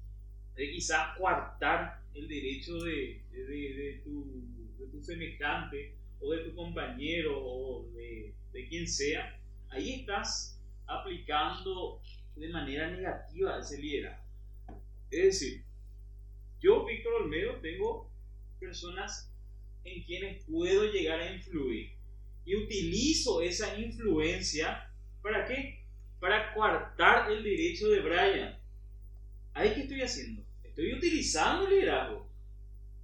de 0.54 0.70
quizás 0.70 1.16
coartar 1.18 2.02
el 2.14 2.28
derecho 2.28 2.78
de, 2.84 3.22
de, 3.32 4.00
tu, 4.04 4.44
de, 4.78 4.86
tu, 4.86 5.02
semejante 5.02 5.94
o 6.20 6.32
de 6.32 6.44
tu 6.44 6.54
compañero 6.54 7.38
o 7.42 7.88
de, 7.92 8.34
de 8.52 8.68
quien 8.68 8.86
sea, 8.86 9.38
ahí 9.70 10.00
estás 10.00 10.60
aplicando 10.90 12.00
de 12.37 12.48
manera 12.48 12.90
negativa 12.90 13.59
ese 13.59 13.79
liderazgo. 13.79 14.24
Es 15.11 15.24
decir, 15.24 15.64
yo, 16.61 16.85
Víctor 16.85 17.22
Olmedo, 17.22 17.55
tengo 17.61 18.11
personas 18.59 19.33
en 19.85 20.03
quienes 20.05 20.44
puedo 20.44 20.85
llegar 20.85 21.20
a 21.20 21.33
influir 21.33 21.92
y 22.44 22.57
utilizo 22.57 23.40
esa 23.40 23.79
influencia 23.79 24.90
para 25.22 25.46
qué? 25.46 25.85
Para 26.18 26.53
coartar 26.53 27.31
el 27.31 27.42
derecho 27.42 27.88
de 27.88 28.00
Brian. 28.00 28.59
¿Ahí 29.55 29.74
qué 29.74 29.83
estoy 29.83 30.03
haciendo? 30.03 30.42
Estoy 30.62 30.94
utilizando 30.94 31.66
el 31.66 31.74
liderazgo. 31.74 32.29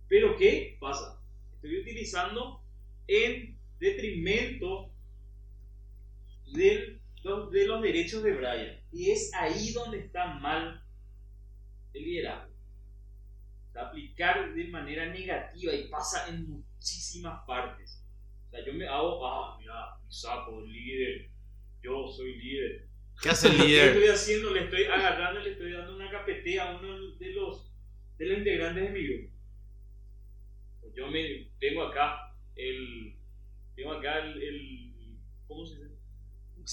Pero 0.09 0.37
¿qué 0.37 0.77
pasa? 0.81 1.21
Estoy 1.55 1.81
utilizando 1.81 2.63
en 3.09 3.59
detrimento 3.79 4.91
del- 6.53 6.96
los- 7.27 7.51
de 7.51 7.67
los 7.67 7.83
derechos 7.83 8.23
de 8.23 8.33
Brian. 8.35 8.81
Y 8.93 9.11
es 9.11 9.33
ahí 9.35 9.73
donde 9.73 9.99
está 9.99 10.35
mal 10.35 10.83
el 11.93 12.03
liderazgo. 12.05 12.55
O 13.69 13.73
sea, 13.73 13.89
aplicar 13.89 14.55
de 14.55 14.65
manera 14.69 15.07
negativa 15.07 15.75
y 15.75 15.89
pasa 15.89 16.29
en 16.29 16.49
muchísimas 16.49 17.45
partes. 17.47 18.05
O 18.47 18.51
sea, 18.51 18.65
yo 18.65 18.73
me 18.75 18.87
hago, 18.87 19.27
ah, 19.27 19.57
mira, 19.59 19.99
mi 20.05 20.13
sapo, 20.13 20.61
líder, 20.63 21.31
yo 21.83 22.07
soy 22.09 22.37
líder. 22.37 22.89
¿Qué 23.23 23.31
hace 23.31 23.49
el 23.49 23.57
¿Qué 23.57 23.65
líder? 23.67 23.89
estoy 23.89 24.09
haciendo? 24.09 24.51
Le 24.51 24.65
estoy 24.65 24.85
agarrando, 24.85 25.41
le 25.41 25.53
estoy 25.53 25.73
dando 25.73 25.97
una 25.97 26.11
capetea 26.11 26.71
a 26.73 26.79
uno 26.79 26.93
de 27.19 27.33
los, 27.33 27.73
de 28.19 28.27
los 28.27 28.39
integrantes 28.39 28.85
de 28.85 28.91
mi 28.91 29.07
grupo. 29.07 29.33
Yo 30.95 31.09
me 31.11 31.51
tengo 31.61 31.83
acá 31.83 32.35
el. 32.55 33.17
Tengo 33.75 33.93
acá 33.93 34.19
el. 34.21 34.43
el- 34.43 35.19
¿Cómo 35.47 35.65
se 35.67 35.77
dice? 35.77 35.96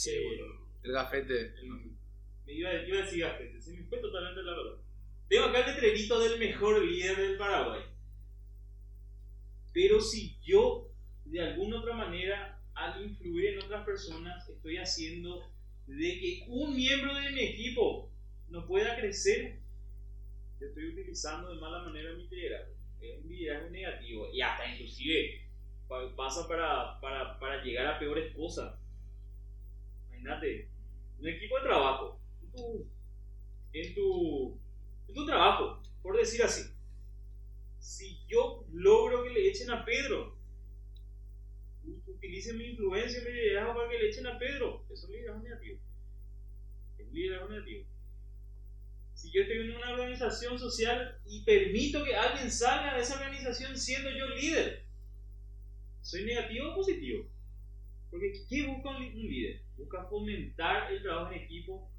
Eh, 0.08 0.40
El 0.84 0.92
gafete. 0.92 1.40
el- 1.62 1.94
me 2.46 2.54
iba, 2.54 2.74
iba 2.74 3.00
a 3.00 3.06
decir 3.06 3.20
gafete, 3.22 3.62
se 3.62 3.72
me 3.74 3.84
fue 3.84 4.00
totalmente 4.00 4.44
la 4.44 4.52
verdad. 4.58 4.78
Tengo 5.30 5.46
acá 5.46 5.60
el 5.66 5.74
letrerito 5.76 6.20
del 6.20 6.40
mejor 6.40 6.84
líder 6.84 7.18
del 7.18 7.38
Paraguay. 7.38 7.82
Pero 9.74 10.02
si 10.02 10.38
yo, 10.44 10.92
de 11.26 11.42
alguna 11.42 11.80
otra 11.80 11.96
manera, 11.96 12.60
al 12.76 13.04
influir 13.04 13.46
en 13.54 13.60
otras 13.60 13.86
personas, 13.86 14.48
estoy 14.50 14.78
haciendo 14.78 15.50
de 15.88 16.20
que 16.20 16.46
un 16.48 16.76
miembro 16.76 17.14
de 17.16 17.32
mi 17.32 17.40
equipo 17.42 18.12
no 18.50 18.66
pueda 18.68 18.96
crecer, 18.98 19.60
yo 20.60 20.68
estoy 20.68 20.90
utilizando 20.90 21.54
de 21.54 21.60
mala 21.60 21.84
manera 21.84 22.14
mi 22.14 22.28
liderazgo. 22.28 22.74
Es 23.02 23.24
un 23.24 23.30
liderazgo 23.30 23.70
negativo. 23.70 24.30
Y 24.32 24.42
hasta 24.42 24.72
inclusive 24.74 25.42
pa- 25.88 26.16
pasa 26.16 26.48
para, 26.48 27.00
para, 27.02 27.40
para 27.40 27.64
llegar 27.64 27.88
a 27.88 28.00
peores 28.00 28.34
cosas. 28.36 28.76
Imagínate, 30.24 30.70
un 31.20 31.28
equipo 31.28 31.58
de 31.58 31.64
trabajo, 31.66 32.20
en 32.42 32.52
tu, 33.94 34.58
en 35.08 35.14
tu, 35.14 35.26
trabajo, 35.26 35.84
por 36.02 36.16
decir 36.16 36.42
así. 36.44 36.72
Si 37.80 38.26
yo 38.28 38.66
logro 38.72 39.24
que 39.24 39.32
le 39.32 39.50
echen 39.50 39.70
a 39.70 39.84
Pedro, 39.84 40.38
utilicen 42.08 42.58
mi 42.58 42.68
influencia 42.68 43.22
y 43.22 43.26
mi 43.26 43.32
liderazgo 43.32 43.76
para 43.76 43.90
que 43.90 44.00
le 44.00 44.10
echen 44.10 44.28
a 44.28 44.40
Pedro, 44.40 44.86
eso 44.90 45.08
es 45.08 45.12
liderazgo 45.12 45.44
negativo. 45.44 45.80
Es 46.98 47.12
liderazgo 47.12 47.50
negativo. 47.50 47.86
Si 49.16 49.30
yo 49.30 49.42
estoy 49.42 49.58
en 49.58 49.76
una 49.76 49.92
organización 49.92 50.58
social 50.58 51.20
y 51.26 51.44
permito 51.44 52.02
que 52.02 52.16
alguien 52.16 52.50
salga 52.50 52.96
de 52.96 53.02
esa 53.02 53.16
organización 53.16 53.78
siendo 53.78 54.10
yo 54.10 54.30
líder, 54.30 54.86
¿soy 56.02 56.24
negativo 56.24 56.72
o 56.72 56.76
positivo? 56.76 57.30
Porque 58.10 58.32
¿qué 58.48 58.68
busca 58.68 58.90
un 58.92 59.04
un 59.04 59.28
líder? 59.28 59.63
Busca 59.84 60.06
fomentar 60.06 60.94
el 60.94 61.02
trabajo 61.02 61.34
en 61.34 61.42
equipo, 61.42 61.92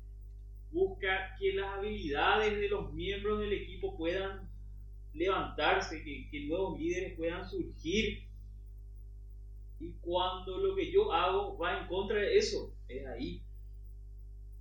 busca 0.70 1.36
que 1.38 1.52
las 1.52 1.74
habilidades 1.74 2.58
de 2.58 2.68
los 2.70 2.94
miembros 2.94 3.40
del 3.40 3.52
equipo 3.52 3.94
puedan 3.94 4.48
levantarse, 5.12 6.02
que, 6.02 6.30
que 6.30 6.46
nuevos 6.46 6.78
líderes 6.78 7.14
puedan 7.14 7.46
surgir. 7.46 8.26
Y 9.78 9.92
cuando 10.00 10.56
lo 10.56 10.74
que 10.74 10.90
yo 10.90 11.12
hago 11.12 11.58
va 11.58 11.80
en 11.80 11.86
contra 11.88 12.16
de 12.16 12.38
eso, 12.38 12.74
es 12.88 13.06
ahí 13.06 13.42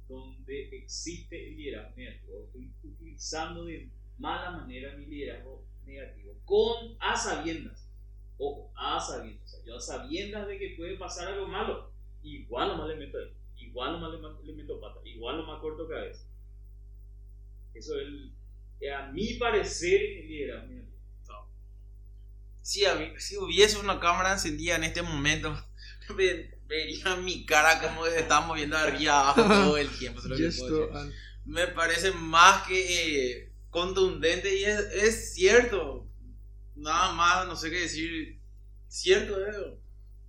donde 0.10 0.68
existe 0.76 1.48
el 1.48 1.56
liderazgo 1.56 1.96
negativo. 1.96 2.44
Estoy 2.44 2.74
utilizando 2.84 3.64
de 3.64 3.90
mala 4.18 4.52
manera 4.52 4.98
mi 4.98 5.06
liderazgo 5.06 5.64
negativo, 5.86 6.36
con 6.44 6.98
a 7.00 7.16
sabiendas. 7.16 7.90
Ojo, 8.38 8.70
a 8.76 9.00
sabiendas. 9.00 9.46
O 9.46 9.48
sea, 9.48 9.66
yo 9.66 9.78
a 9.78 9.80
sabiendas 9.80 10.46
de 10.46 10.60
que 10.60 10.76
puede 10.76 10.98
pasar 10.98 11.30
algo 11.30 11.48
malo, 11.48 11.93
igual 12.24 12.70
nomás 12.70 12.90
le 12.90 12.96
meto 12.96 13.18
ahí, 13.18 13.34
igual 13.58 14.00
le, 14.12 14.18
ma- 14.18 14.40
le 14.44 14.54
meto 14.54 14.80
pata, 14.80 15.00
igual 15.06 15.38
nomás 15.38 15.62
corto 15.62 15.88
cabeza. 15.88 16.26
Eso 17.74 18.00
es, 18.00 18.08
el- 18.08 18.34
es 18.80 18.92
a 18.94 19.12
mi 19.12 19.34
parecer 19.36 20.02
el 20.02 20.28
liderazgo 20.28 20.68
negativo. 20.68 20.94
Si, 22.62 22.82
hab- 22.86 23.18
si 23.20 23.38
hubiese 23.38 23.78
una 23.78 24.00
cámara 24.00 24.32
encendida 24.34 24.76
en 24.78 24.86
este 24.86 25.02
momento, 25.02 25.54
ve- 26.16 26.58
vería 26.68 27.16
mi 27.18 27.46
cara 27.46 27.82
como 27.82 28.06
estamos 28.06 28.56
viendo 28.56 28.78
arriba 28.78 29.20
abajo 29.32 29.42
todo 29.48 29.78
el 29.78 29.90
tiempo. 29.98 30.20
eso 30.20 30.34
es 30.34 30.40
lo 30.40 30.50
que 30.52 30.58
puedo 30.70 30.80
decir. 30.88 30.96
al- 30.98 31.14
Me 31.46 31.68
parece 31.68 32.12
más 32.12 32.66
que 32.68 33.32
eh, 33.42 33.54
contundente 33.70 34.56
y 34.58 34.64
es, 34.64 34.80
es 34.80 35.34
cierto. 35.34 36.08
Nada 36.76 37.12
más, 37.14 37.48
no 37.48 37.56
sé 37.56 37.70
qué 37.70 37.82
decir. 37.82 38.40
Cierto, 38.88 39.46
eh. 39.46 39.78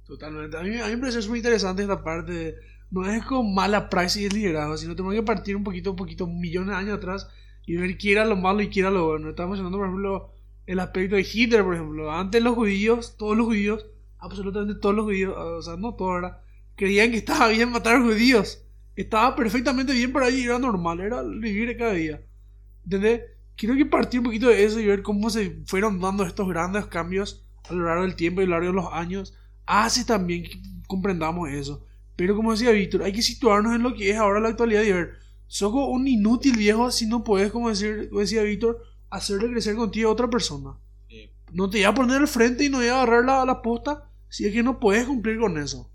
Totalmente. 0.07 0.57
A 0.57 0.63
mí, 0.63 0.77
a 0.79 0.87
mí 0.87 0.93
me 0.93 0.99
parece 0.99 1.29
muy 1.29 1.39
interesante 1.39 1.83
esta 1.83 2.03
parte. 2.03 2.33
de- 2.33 2.55
no 2.91 3.05
es 3.11 3.25
con 3.25 3.53
mala 3.55 3.89
praxis 3.89 4.23
y 4.27 4.29
liderazgo, 4.35 4.77
sino 4.77 4.95
tenemos 4.95 5.15
que 5.15 5.23
partir 5.23 5.57
un 5.57 5.65
poquito, 5.65 5.91
un 5.91 5.97
poquito, 5.97 6.27
millones 6.29 6.69
de 6.71 6.75
años 6.77 6.99
atrás 6.99 7.27
y 7.67 7.77
ver 7.77 7.97
qué 7.99 8.13
era 8.13 8.25
lo 8.25 8.37
malo 8.37 8.61
y 8.63 8.71
qué 8.71 8.81
era 8.81 8.91
lo 8.91 9.07
bueno. 9.09 9.31
Estamos 9.31 9.53
mencionando, 9.59 9.79
por 9.79 9.87
ejemplo, 9.89 10.33
el 10.67 10.79
aspecto 10.79 11.17
de 11.17 11.27
Hitler, 11.33 11.65
por 11.65 11.75
ejemplo. 11.75 12.13
Antes 12.13 12.43
los 12.43 12.55
judíos, 12.55 13.17
todos 13.17 13.37
los 13.37 13.47
judíos, 13.47 13.87
absolutamente 14.19 14.75
todos 14.81 14.95
los 14.95 15.07
judíos, 15.07 15.35
o 15.37 15.63
sea, 15.63 15.77
no 15.77 15.95
todos, 15.95 16.15
¿verdad? 16.23 16.39
Creían 16.77 17.11
que 17.11 17.17
estaba 17.17 17.49
bien 17.49 17.71
matar 17.73 18.01
judíos. 18.01 18.63
Estaba 18.95 19.35
perfectamente 19.35 19.93
bien 19.93 20.13
para 20.13 20.31
y 20.31 20.43
era 20.45 20.59
normal, 20.59 21.01
era 21.01 21.23
vivir 21.23 21.67
de 21.69 21.77
cada 21.77 21.95
día. 21.95 22.21
¿Entendés? 22.85 23.23
Quiero 23.57 23.77
que 23.77 23.87
partir 23.87 24.21
un 24.21 24.27
poquito 24.27 24.49
de 24.49 24.65
eso 24.65 24.81
y 24.81 24.87
ver 24.87 25.03
cómo 25.03 25.31
se 25.31 25.63
fueron 25.67 26.01
dando 26.01 26.25
estos 26.25 26.49
grandes 26.49 26.87
cambios 26.87 27.45
a 27.69 27.73
lo 27.73 27.85
largo 27.85 28.03
del 28.03 28.17
tiempo 28.17 28.41
y 28.41 28.45
a 28.45 28.47
lo 28.49 28.53
largo 28.53 28.67
de 28.69 28.73
los 28.75 28.93
años. 28.93 29.35
Hace 29.67 30.05
también 30.05 30.45
que 30.45 30.61
comprendamos 30.87 31.51
eso. 31.51 31.85
Pero 32.17 32.37
como 32.37 32.53
decía 32.53 32.71
Víctor, 32.71 33.03
hay 33.03 33.13
que 33.13 33.23
situarnos 33.23 33.75
en 33.75 33.83
lo 33.83 33.95
que 33.95 34.11
es 34.11 34.17
ahora 34.17 34.41
la 34.41 34.49
actualidad 34.49 34.83
y 34.83 34.93
ver, 34.93 35.15
sos 35.47 35.73
un 35.75 36.07
inútil 36.07 36.57
viejo 36.57 36.91
si 36.91 37.07
no 37.07 37.25
puedes, 37.25 37.51
como 37.51 37.69
decir, 37.69 38.09
como 38.09 38.21
decía 38.21 38.43
Víctor, 38.43 38.83
hacerle 39.11 39.51
crecer 39.51 39.75
contigo 39.75 40.09
a 40.09 40.13
otra 40.13 40.31
persona. 40.31 40.79
Sí. 41.09 41.31
No 41.53 41.69
te 41.69 41.79
voy 41.79 41.85
a 41.85 41.95
poner 41.95 42.19
al 42.19 42.29
frente 42.29 42.65
y 42.65 42.69
no 42.69 42.79
voy 42.79 42.89
a 42.89 43.03
agarrar 43.03 43.25
la, 43.25 43.45
la 43.45 43.63
posta 43.63 44.11
si 44.29 44.47
es 44.47 44.53
que 44.53 44.63
no 44.63 44.81
puedes 44.81 45.07
cumplir 45.07 45.39
con 45.39 45.59
eso. 45.59 45.91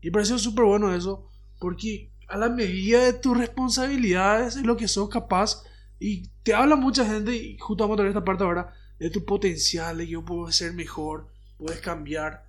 Y 0.00 0.06
me 0.06 0.12
pareció 0.12 0.38
súper 0.38 0.64
bueno 0.64 0.94
eso, 0.94 1.28
porque 1.58 2.12
a 2.28 2.36
la 2.38 2.48
medida 2.48 3.04
de 3.04 3.12
tus 3.12 3.36
responsabilidades 3.36 4.56
es 4.56 4.64
lo 4.64 4.76
que 4.76 4.88
sos 4.88 5.08
capaz. 5.08 5.62
Y 5.98 6.28
te 6.42 6.54
habla 6.54 6.76
mucha 6.76 7.06
gente, 7.06 7.34
y 7.34 7.58
justo 7.58 7.84
vamos 7.84 7.94
a 7.94 7.98
tener 7.98 8.10
esta 8.10 8.24
parte 8.24 8.44
ahora, 8.44 8.72
de 8.98 9.10
tu 9.10 9.24
potencial, 9.24 9.98
de 9.98 10.04
que 10.04 10.12
yo 10.12 10.24
puedo 10.24 10.50
ser 10.50 10.72
mejor, 10.74 11.28
puedes 11.58 11.80
cambiar. 11.80 12.43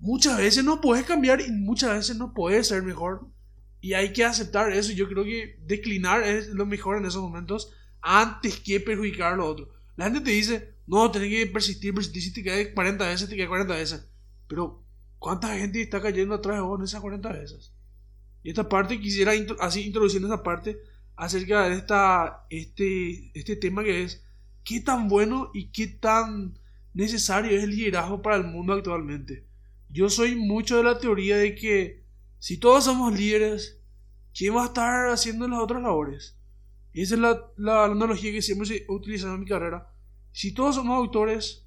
Muchas 0.00 0.38
veces 0.38 0.64
no 0.64 0.80
puedes 0.80 1.04
cambiar 1.04 1.40
y 1.40 1.50
muchas 1.50 1.92
veces 1.92 2.16
no 2.16 2.32
puedes 2.32 2.68
ser 2.68 2.82
mejor. 2.82 3.28
Y 3.80 3.94
hay 3.94 4.12
que 4.12 4.24
aceptar 4.24 4.72
eso. 4.72 4.92
Yo 4.92 5.08
creo 5.08 5.24
que 5.24 5.58
declinar 5.66 6.22
es 6.22 6.48
lo 6.48 6.66
mejor 6.66 6.98
en 6.98 7.06
esos 7.06 7.22
momentos 7.22 7.72
antes 8.00 8.60
que 8.60 8.80
perjudicar 8.80 9.32
a 9.32 9.36
lo 9.36 9.46
otro. 9.46 9.70
La 9.96 10.04
gente 10.04 10.20
te 10.20 10.30
dice, 10.30 10.74
no, 10.86 11.10
tenés 11.10 11.28
que 11.28 11.46
persistir, 11.46 11.94
persistir. 11.94 12.22
Si 12.22 12.32
te 12.32 12.44
caes 12.44 12.68
40 12.74 13.06
veces, 13.06 13.28
te 13.28 13.36
caes 13.36 13.48
40 13.48 13.74
veces. 13.74 14.08
Pero, 14.46 14.84
¿cuánta 15.18 15.56
gente 15.56 15.82
está 15.82 16.00
cayendo 16.00 16.34
atrás 16.34 16.56
de 16.56 16.62
vos 16.62 16.78
en 16.78 16.84
esas 16.84 17.00
40 17.00 17.32
veces? 17.32 17.74
Y 18.42 18.50
esta 18.50 18.68
parte 18.68 19.00
quisiera, 19.00 19.32
así 19.60 19.82
introduciendo 19.82 20.28
esta 20.28 20.42
parte, 20.42 20.78
acerca 21.16 21.68
de 21.68 21.76
esta, 21.76 22.46
este, 22.48 23.32
este 23.34 23.56
tema 23.56 23.82
que 23.82 24.04
es, 24.04 24.24
¿qué 24.64 24.80
tan 24.80 25.08
bueno 25.08 25.50
y 25.52 25.70
qué 25.72 25.88
tan 25.88 26.58
necesario 26.94 27.56
es 27.56 27.64
el 27.64 27.70
liderazgo 27.70 28.22
para 28.22 28.36
el 28.36 28.44
mundo 28.44 28.72
actualmente? 28.72 29.46
Yo 29.88 30.10
soy 30.10 30.34
mucho 30.36 30.76
de 30.76 30.84
la 30.84 30.98
teoría 30.98 31.36
de 31.36 31.54
que 31.54 32.04
si 32.38 32.58
todos 32.58 32.84
somos 32.84 33.12
líderes, 33.18 33.82
¿quién 34.34 34.54
va 34.56 34.64
a 34.64 34.66
estar 34.66 35.08
haciendo 35.10 35.48
las 35.48 35.60
otras 35.60 35.82
labores? 35.82 36.38
Esa 36.92 37.14
es 37.14 37.20
la, 37.20 37.40
la 37.56 37.84
analogía 37.84 38.32
que 38.32 38.42
siempre 38.42 38.68
he 38.76 38.86
utilizado 38.92 39.34
en 39.34 39.40
mi 39.40 39.46
carrera. 39.46 39.92
Si 40.32 40.52
todos 40.54 40.74
somos 40.76 40.96
autores, 40.96 41.66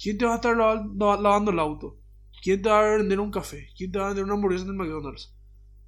¿quién 0.00 0.18
te 0.18 0.24
va 0.24 0.32
a 0.32 0.36
estar 0.36 0.56
lav- 0.56 0.92
lav- 0.96 1.20
lavando 1.22 1.50
el 1.50 1.58
auto? 1.58 2.00
¿Quién 2.42 2.60
te 2.62 2.68
va 2.68 2.80
a 2.94 2.96
vender 2.96 3.20
un 3.20 3.30
café? 3.30 3.68
¿Quién 3.76 3.92
te 3.92 3.98
va 3.98 4.06
a 4.06 4.08
vender 4.08 4.24
una 4.24 4.34
hamburguesa 4.34 4.64
en 4.64 4.70
el 4.70 4.76
McDonald's? 4.76 5.34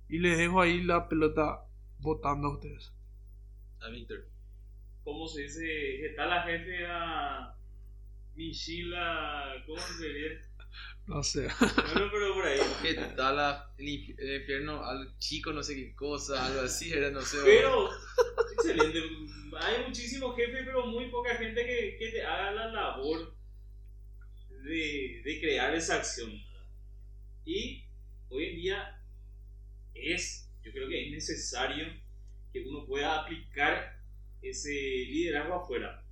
Y 0.08 0.18
les 0.18 0.38
dejo 0.38 0.60
ahí 0.60 0.82
la 0.82 1.08
pelota 1.08 1.66
votando 1.98 2.48
a 2.48 2.54
ustedes. 2.54 2.92
A 3.80 3.88
Víctor. 3.90 4.28
¿Cómo 5.02 5.26
se 5.26 5.42
dice? 5.42 5.60
¿Qué 5.60 6.14
tal 6.16 6.30
la 6.30 6.42
jefe 6.42 6.87
a 6.87 7.56
Michila? 8.34 9.64
¿Cómo 9.66 9.78
se 9.80 10.08
dice? 10.08 10.53
No 11.06 11.22
sé. 11.22 11.48
Bueno, 11.60 12.08
pero 12.12 12.34
por 12.34 12.46
ahí. 12.46 12.58
¿Qué 12.82 12.94
tal 13.16 13.37
la- 13.37 13.70
el, 13.78 14.14
el 14.18 14.40
infierno 14.40 14.84
al 14.84 15.16
chico, 15.18 15.52
no 15.52 15.62
sé 15.62 15.74
qué 15.74 15.94
cosa, 15.94 16.46
algo 16.46 16.60
así, 16.62 16.92
era, 16.92 17.10
no 17.10 17.20
sé. 17.22 17.38
Pero, 17.44 17.90
excelente. 18.54 19.00
Hay 19.60 19.84
muchísimos 19.87 20.34
jefes, 20.37 20.62
pero 20.64 20.87
muy 20.87 21.10
poca 21.10 21.37
gente 21.37 21.64
que, 21.64 21.96
que 21.98 22.10
te 22.10 22.22
haga 22.22 22.52
la 22.52 22.66
labor 22.72 23.34
de, 24.62 25.22
de 25.24 25.40
crear 25.40 25.74
esa 25.74 25.96
acción. 25.96 26.32
Y 27.44 27.84
hoy 28.28 28.46
en 28.46 28.56
día 28.56 29.00
es, 29.94 30.50
yo 30.62 30.72
creo 30.72 30.88
que 30.88 31.06
es 31.06 31.12
necesario 31.12 31.87
que 32.52 32.62
uno 32.68 32.87
pueda 32.87 33.20
aplicar 33.22 34.00
ese 34.42 34.70
liderazgo 34.70 35.54
afuera, 35.54 36.04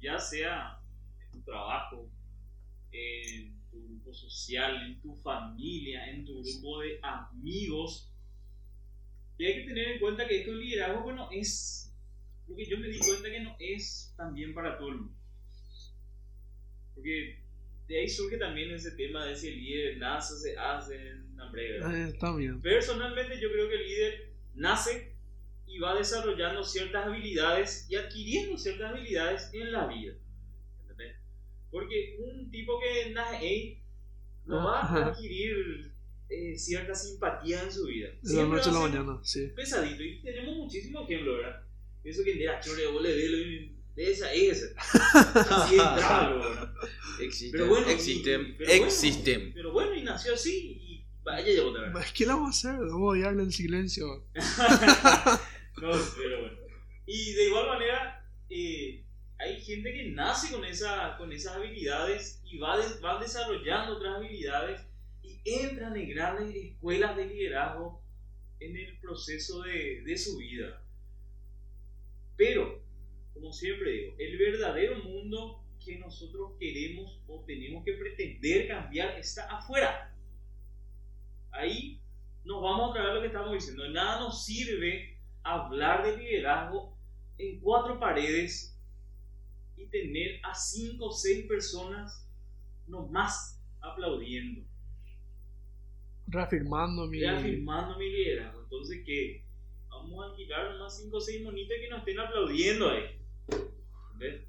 ya 0.00 0.18
sea 0.18 0.80
en 1.24 1.32
tu 1.32 1.42
trabajo, 1.42 2.08
en 2.92 3.60
tu 3.70 3.82
grupo 3.86 4.12
social, 4.14 4.86
en 4.86 5.00
tu 5.00 5.14
familia, 5.16 6.10
en 6.10 6.24
tu 6.24 6.42
grupo 6.42 6.80
de 6.80 7.00
amigos. 7.02 8.12
Y 9.38 9.46
hay 9.46 9.54
que 9.54 9.68
tener 9.68 9.88
en 9.92 10.00
cuenta 10.00 10.26
que 10.26 10.40
esto 10.40 10.52
liderazgo, 10.52 11.02
bueno, 11.02 11.28
es 11.32 11.94
lo 12.46 12.56
que 12.56 12.66
yo 12.66 12.78
me 12.78 12.88
di 12.88 12.98
cuenta 12.98 13.30
que 13.30 13.40
no 13.40 13.56
es 13.58 14.12
también 14.16 14.52
para 14.52 14.76
todo 14.76 14.88
el 14.88 14.96
mundo. 14.96 15.14
Porque 16.94 17.40
de 17.88 17.98
ahí 18.00 18.08
surge 18.08 18.36
también 18.36 18.70
ese 18.70 18.92
tema 18.92 19.24
de 19.24 19.36
si 19.36 19.48
el 19.48 19.56
líder 19.56 19.98
nace, 19.98 20.36
se 20.36 20.58
hace, 20.58 21.12
hambre, 21.38 21.80
Ah, 21.82 22.08
Está 22.08 22.36
bien. 22.36 22.60
Personalmente 22.60 23.40
yo 23.40 23.50
creo 23.50 23.68
que 23.68 23.76
el 23.76 23.88
líder 23.88 24.32
nace 24.54 25.14
y 25.66 25.78
va 25.78 25.96
desarrollando 25.96 26.64
ciertas 26.64 27.06
habilidades 27.06 27.86
y 27.88 27.96
adquiriendo 27.96 28.58
ciertas 28.58 28.90
habilidades 28.92 29.50
en 29.54 29.72
la 29.72 29.86
vida. 29.86 30.14
Porque 31.70 32.18
un 32.20 32.50
tipo 32.50 32.78
que 32.80 33.10
nace 33.10 33.36
ahí 33.36 33.82
no 34.46 34.64
va 34.64 34.80
a 34.80 35.06
adquirir 35.06 35.92
eh, 36.28 36.56
cierta 36.58 36.94
simpatía 36.94 37.62
en 37.62 37.72
su 37.72 37.86
vida. 37.86 38.08
De 38.08 38.16
la 38.22 38.28
Siempre 38.30 38.56
noche 38.58 38.70
a 38.70 38.72
la 38.72 38.80
mañana, 38.80 39.18
sí. 39.22 39.46
Pesadito. 39.54 40.02
Y 40.02 40.20
tenemos 40.22 40.56
muchísimos 40.56 41.08
ejemplos, 41.08 41.38
¿verdad? 41.38 41.62
Eso 42.02 42.24
que 42.24 42.34
mira, 42.34 42.60
chore, 42.60 42.86
vos 42.86 43.02
le 43.02 43.14
ves, 43.14 43.70
de 43.96 44.10
esa, 44.10 44.32
esa. 44.32 44.66
Así 44.78 45.74
entraba, 45.74 46.34
¿verdad? 46.38 46.74
Existen, 47.20 47.52
Pero 47.52 47.66
bueno, 47.68 47.88
existen, 47.88 48.40
y- 48.40 48.52
pero 48.52 48.70
bueno, 48.70 48.84
existen. 48.86 49.52
Pero 49.52 49.72
bueno, 49.72 49.94
y 49.94 50.02
nació 50.02 50.34
así 50.34 50.70
y 50.80 51.04
vaya 51.22 51.44
llegó 51.46 51.68
otra 51.70 51.90
vez. 51.90 52.06
Es 52.06 52.12
que 52.12 52.24
la 52.26 52.34
vamos 52.34 52.64
a 52.64 52.70
hacer, 52.70 52.80
vamos 52.80 53.02
a 53.02 53.10
odiarle 53.10 53.42
en 53.42 53.52
silencio. 53.52 54.06
no, 54.34 55.90
pero 56.16 56.40
bueno. 56.40 56.58
Y 57.06 57.32
de 57.32 57.46
igual 57.48 57.66
manera, 57.66 58.24
eh, 58.48 59.04
hay 59.40 59.60
gente 59.60 59.92
que 59.92 60.10
nace 60.10 60.52
con, 60.52 60.64
esa, 60.64 61.16
con 61.16 61.32
esas 61.32 61.56
habilidades 61.56 62.42
y 62.44 62.58
va 62.58 62.76
des- 62.76 63.00
van 63.00 63.20
desarrollando 63.20 63.96
otras 63.96 64.16
habilidades 64.16 64.86
y 65.22 65.40
entran 65.44 65.96
en 65.96 66.10
grandes 66.10 66.54
escuelas 66.54 67.16
de 67.16 67.26
liderazgo 67.26 68.02
en 68.58 68.76
el 68.76 68.98
proceso 69.00 69.62
de, 69.62 70.02
de 70.02 70.18
su 70.18 70.36
vida. 70.36 70.82
Pero, 72.36 72.82
como 73.32 73.52
siempre 73.52 73.90
digo, 73.92 74.14
el 74.18 74.38
verdadero 74.38 75.02
mundo 75.02 75.64
que 75.84 75.98
nosotros 75.98 76.52
queremos 76.58 77.22
o 77.26 77.42
tenemos 77.46 77.84
que 77.84 77.94
pretender 77.94 78.68
cambiar 78.68 79.18
está 79.18 79.44
afuera. 79.46 80.14
Ahí 81.52 82.00
nos 82.44 82.62
vamos 82.62 82.90
a 82.90 82.94
traer 82.94 83.14
lo 83.14 83.20
que 83.22 83.28
estamos 83.28 83.52
diciendo. 83.52 83.82
De 83.84 83.90
Nada 83.90 84.20
nos 84.20 84.44
sirve 84.44 85.18
hablar 85.42 86.04
de 86.04 86.18
liderazgo 86.18 86.98
en 87.38 87.60
cuatro 87.60 87.98
paredes 87.98 88.78
y 89.80 89.86
tener 89.86 90.40
a 90.44 90.54
cinco 90.54 91.06
o 91.06 91.12
seis 91.12 91.46
personas 91.46 92.26
nomás 92.86 93.60
aplaudiendo, 93.80 94.62
Reafirmando 96.26 97.06
mi. 97.06 97.20
reafirmando 97.20 97.98
mi 97.98 98.08
liderazgo. 98.08 98.62
Entonces, 98.62 99.02
¿qué? 99.04 99.44
Vamos 99.88 100.24
a 100.24 100.30
alquilar 100.30 100.70
nomás 100.72 100.96
cinco 100.96 101.16
o 101.16 101.20
seis 101.20 101.42
monitas 101.42 101.76
que 101.80 101.88
nos 101.88 101.98
estén 102.00 102.20
aplaudiendo 102.20 102.88
ahí. 102.88 103.18
¿Ves? 104.16 104.42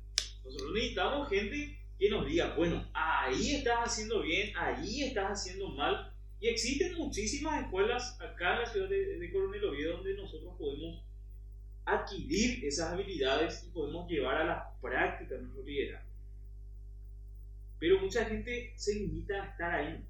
Nosotros 0.44 0.74
necesitamos 0.74 1.30
gente 1.30 1.80
que 1.98 2.10
nos 2.10 2.26
diga, 2.26 2.56
bueno, 2.56 2.88
ahí 2.94 3.56
estás 3.56 3.80
haciendo 3.86 4.22
bien, 4.22 4.56
ahí 4.56 5.04
estás 5.04 5.32
haciendo 5.32 5.70
mal. 5.70 6.14
Y 6.40 6.48
existen 6.48 6.96
muchísimas 6.96 7.64
escuelas 7.64 8.20
acá 8.20 8.56
en 8.56 8.60
la 8.62 8.66
ciudad 8.66 8.90
de, 8.90 9.18
de 9.20 9.32
Coronel 9.32 9.64
Oviedo 9.66 9.98
donde 9.98 10.16
nosotros 10.16 10.56
podemos 10.58 11.04
adquirir 11.86 12.64
esas 12.66 12.94
habilidades 12.94 13.64
y 13.68 13.72
podemos 13.72 14.10
llevar 14.10 14.38
a 14.38 14.44
la 14.46 14.71
práctica 14.82 15.38
nuestro 15.38 15.64
liderazgo. 15.64 16.12
Pero 17.80 18.00
mucha 18.00 18.26
gente 18.26 18.74
se 18.76 18.96
limita 18.96 19.42
a 19.42 19.48
estar 19.48 19.74
ahí. 19.74 20.06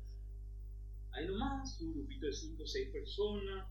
Ahí 1.11 1.27
nomás, 1.27 1.77
su 1.77 1.93
grupito 1.93 2.25
de 2.25 2.33
5 2.33 2.63
o 2.63 2.67
6 2.67 2.89
personas, 2.89 3.67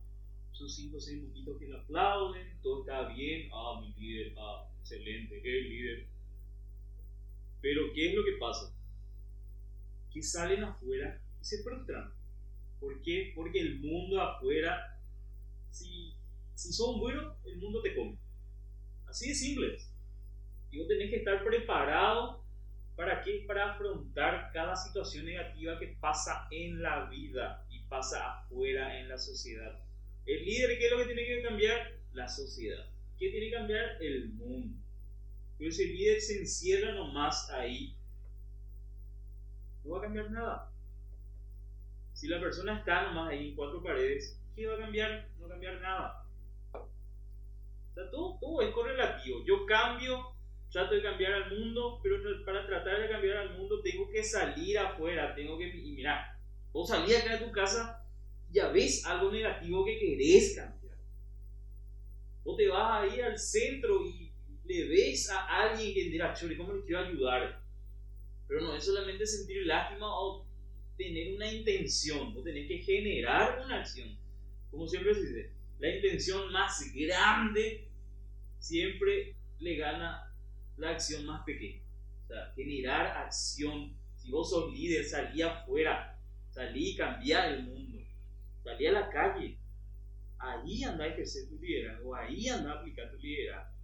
sus 0.53 0.75
5 0.75 0.97
o 0.97 1.01
6 1.01 1.23
monitos 1.23 1.59
que 1.59 1.69
le 1.69 1.77
aplauden, 1.77 2.59
todo 2.63 2.81
está 2.81 3.09
bien, 3.09 3.51
ah, 3.53 3.81
mi 3.81 3.93
líder, 3.95 4.35
ah, 4.39 4.69
excelente, 4.81 5.41
qué 5.43 5.49
líder. 5.49 6.07
Pero 7.61 7.93
¿qué 7.95 8.11
es 8.11 8.15
lo 8.15 8.25
que 8.25 8.39
pasa? 8.39 8.75
Que 10.13 10.23
salen 10.23 10.65
afuera 10.65 11.23
y 11.41 11.45
se 11.45 11.63
frustran. 11.63 12.13
¿Por 12.79 13.03
qué? 13.03 13.33
Porque 13.35 13.61
el 13.61 13.81
mundo 13.81 14.21
afuera, 14.21 14.99
si, 15.71 16.15
si 16.55 16.73
son 16.73 16.99
buenos, 16.99 17.37
el 17.45 17.59
mundo 17.59 17.83
te 17.83 17.95
come. 17.95 18.17
Así 19.07 19.29
de 19.29 19.35
simple. 19.35 19.79
Y 20.71 20.79
vos 20.79 20.89
tenés 20.89 21.11
que 21.11 21.17
estar 21.17 21.43
preparado 21.45 22.45
para 22.97 23.23
qué? 23.23 23.45
Para 23.47 23.73
afrontar 23.73 24.51
cada 24.53 24.77
situación 24.77 25.25
negativa 25.25 25.79
que 25.79 25.97
pasa 26.01 26.47
en 26.51 26.83
la 26.83 27.07
vida 27.07 27.67
y 27.71 27.81
pasa 27.89 28.41
afuera 28.41 28.99
en 29.01 29.09
la 29.09 29.19
sociedad. 29.19 29.81
El 30.27 30.45
líder, 30.45 30.79
¿qué 30.79 30.87
es 30.87 30.93
lo 30.93 30.99
que 30.99 31.07
tiene 31.07 31.27
que 31.27 31.43
cambiar? 31.43 31.93
La 32.13 32.29
sociedad. 32.29 32.87
¿Qué 33.19 33.31
tiene 33.31 33.47
que 33.47 33.57
cambiar? 33.57 34.03
El 34.03 34.29
mundo. 34.31 34.77
Pero 35.59 35.71
si 35.71 35.83
el 35.83 35.97
líder 35.97 36.21
se 36.21 36.41
encierra 36.41 36.93
nomás 36.93 37.51
ahí, 37.51 37.95
no 39.85 39.93
va 39.93 39.99
a 39.99 40.03
cambiar 40.03 40.31
nada. 40.31 40.73
Si 42.13 42.29
la 42.29 42.39
persona 42.39 42.79
está 42.79 43.05
nomás 43.05 43.31
ahí 43.31 43.49
en 43.49 43.57
cuatro 43.57 43.83
paredes, 43.83 44.39
¿qué 44.55 44.67
va 44.67 44.75
a 44.75 44.79
cambiar? 44.79 45.29
No 45.39 45.43
va 45.43 45.47
a 45.47 45.51
cambiar 45.51 45.81
nada. 45.81 46.27
O 46.73 47.95
sea, 47.95 48.11
todo, 48.11 48.39
todo 48.39 48.63
es 48.63 48.75
correlativo. 48.75 49.43
Yo 49.45 49.65
cambio, 49.67 50.30
trato 50.71 50.95
de 50.95 51.03
cambiar 51.03 51.33
al 51.33 51.59
mundo, 51.59 52.01
pero 52.03 52.17
para 52.45 52.67
tratar 52.67 53.01
de 53.01 53.09
cambiar 53.09 53.39
al 53.39 53.59
mundo 53.59 53.81
tengo 53.83 54.09
que 54.09 54.23
salir 54.23 54.79
afuera, 54.79 55.35
tengo 55.35 55.59
que... 55.59 55.69
Y 55.69 55.93
mira, 55.93 56.39
vos 56.73 56.89
salís 56.89 57.17
acá 57.17 57.39
de 57.39 57.45
tu 57.45 57.53
casa, 57.53 58.07
ya 58.51 58.69
ves 58.69 59.05
algo 59.05 59.31
negativo 59.31 59.85
que 59.85 59.99
querés 59.99 60.57
cambiar. 60.57 60.97
Vos 62.45 62.57
te 62.57 62.69
vas 62.69 63.03
ahí 63.03 63.21
al 63.21 63.39
centro 63.39 64.07
y 64.07 64.33
le 64.65 64.89
ves 64.89 65.29
a 65.31 65.47
alguien 65.47 65.93
que 65.93 66.05
dirá, 66.05 66.33
chore, 66.33 66.57
¿cómo 66.57 66.73
le 66.73 66.85
quiero 66.85 67.01
ayudar? 67.01 67.61
Pero 68.47 68.63
no 68.63 68.75
es 68.75 68.85
solamente 68.85 69.27
sentir 69.27 69.67
lástima 69.67 70.07
o 70.07 70.47
tener 70.97 71.35
una 71.35 71.53
intención, 71.53 72.33
vos 72.35 72.45
tenés 72.45 72.69
que 72.69 72.79
generar 72.79 73.63
una 73.65 73.81
acción. 73.81 74.17
Como 74.71 74.87
siempre 74.87 75.15
se 75.15 75.21
dice, 75.23 75.53
la 75.79 75.97
intención 75.97 76.53
más 76.53 76.93
grande 76.95 77.89
siempre 78.59 79.35
le 79.59 79.77
gana 79.77 80.30
la 80.81 80.91
acción 80.91 81.27
más 81.27 81.45
pequeña. 81.45 81.83
O 82.25 82.27
sea, 82.27 82.53
generar 82.55 83.07
acción. 83.19 83.95
Si 84.17 84.31
vos 84.31 84.51
sos 84.51 84.73
líder, 84.73 85.05
salí 85.05 85.43
afuera, 85.43 86.19
salí 86.51 86.97
y 87.23 87.33
el 87.33 87.63
mundo, 87.65 87.99
salí 88.63 88.87
a 88.87 88.93
la 88.93 89.11
calle. 89.11 89.57
Ahí 90.39 90.85
anda 90.85 91.05
a 91.05 91.09
ejercer 91.09 91.49
tu 91.49 91.59
liderazgo, 91.59 92.15
ahí 92.15 92.49
anda 92.49 92.73
a 92.73 92.79
aplicar 92.81 93.11
tu 93.11 93.19
liderazgo. 93.19 93.75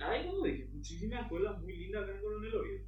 Hay, 0.00 0.26
como 0.26 0.44
dije, 0.44 0.66
muchísimas 0.72 1.22
escuelas 1.22 1.60
muy 1.60 1.76
lindas 1.76 2.02
acá 2.02 2.12
en 2.12 2.20
Coronel 2.22 2.54
Oviedo. 2.54 2.84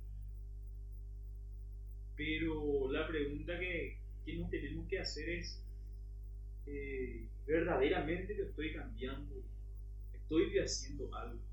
Pero 2.16 2.92
la 2.92 3.07
pregunta 3.07 3.59
que, 3.59 3.99
que 4.25 4.35
nos 4.37 4.51
tenemos 4.51 4.88
que 4.88 4.99
hacer 4.99 5.29
es, 5.29 5.64
eh, 6.66 7.29
¿verdaderamente 7.46 8.37
yo 8.37 8.44
estoy 8.44 8.75
cambiando? 8.75 9.42
¿Estoy 10.12 10.59
haciendo 10.59 11.14
algo? 11.14 11.50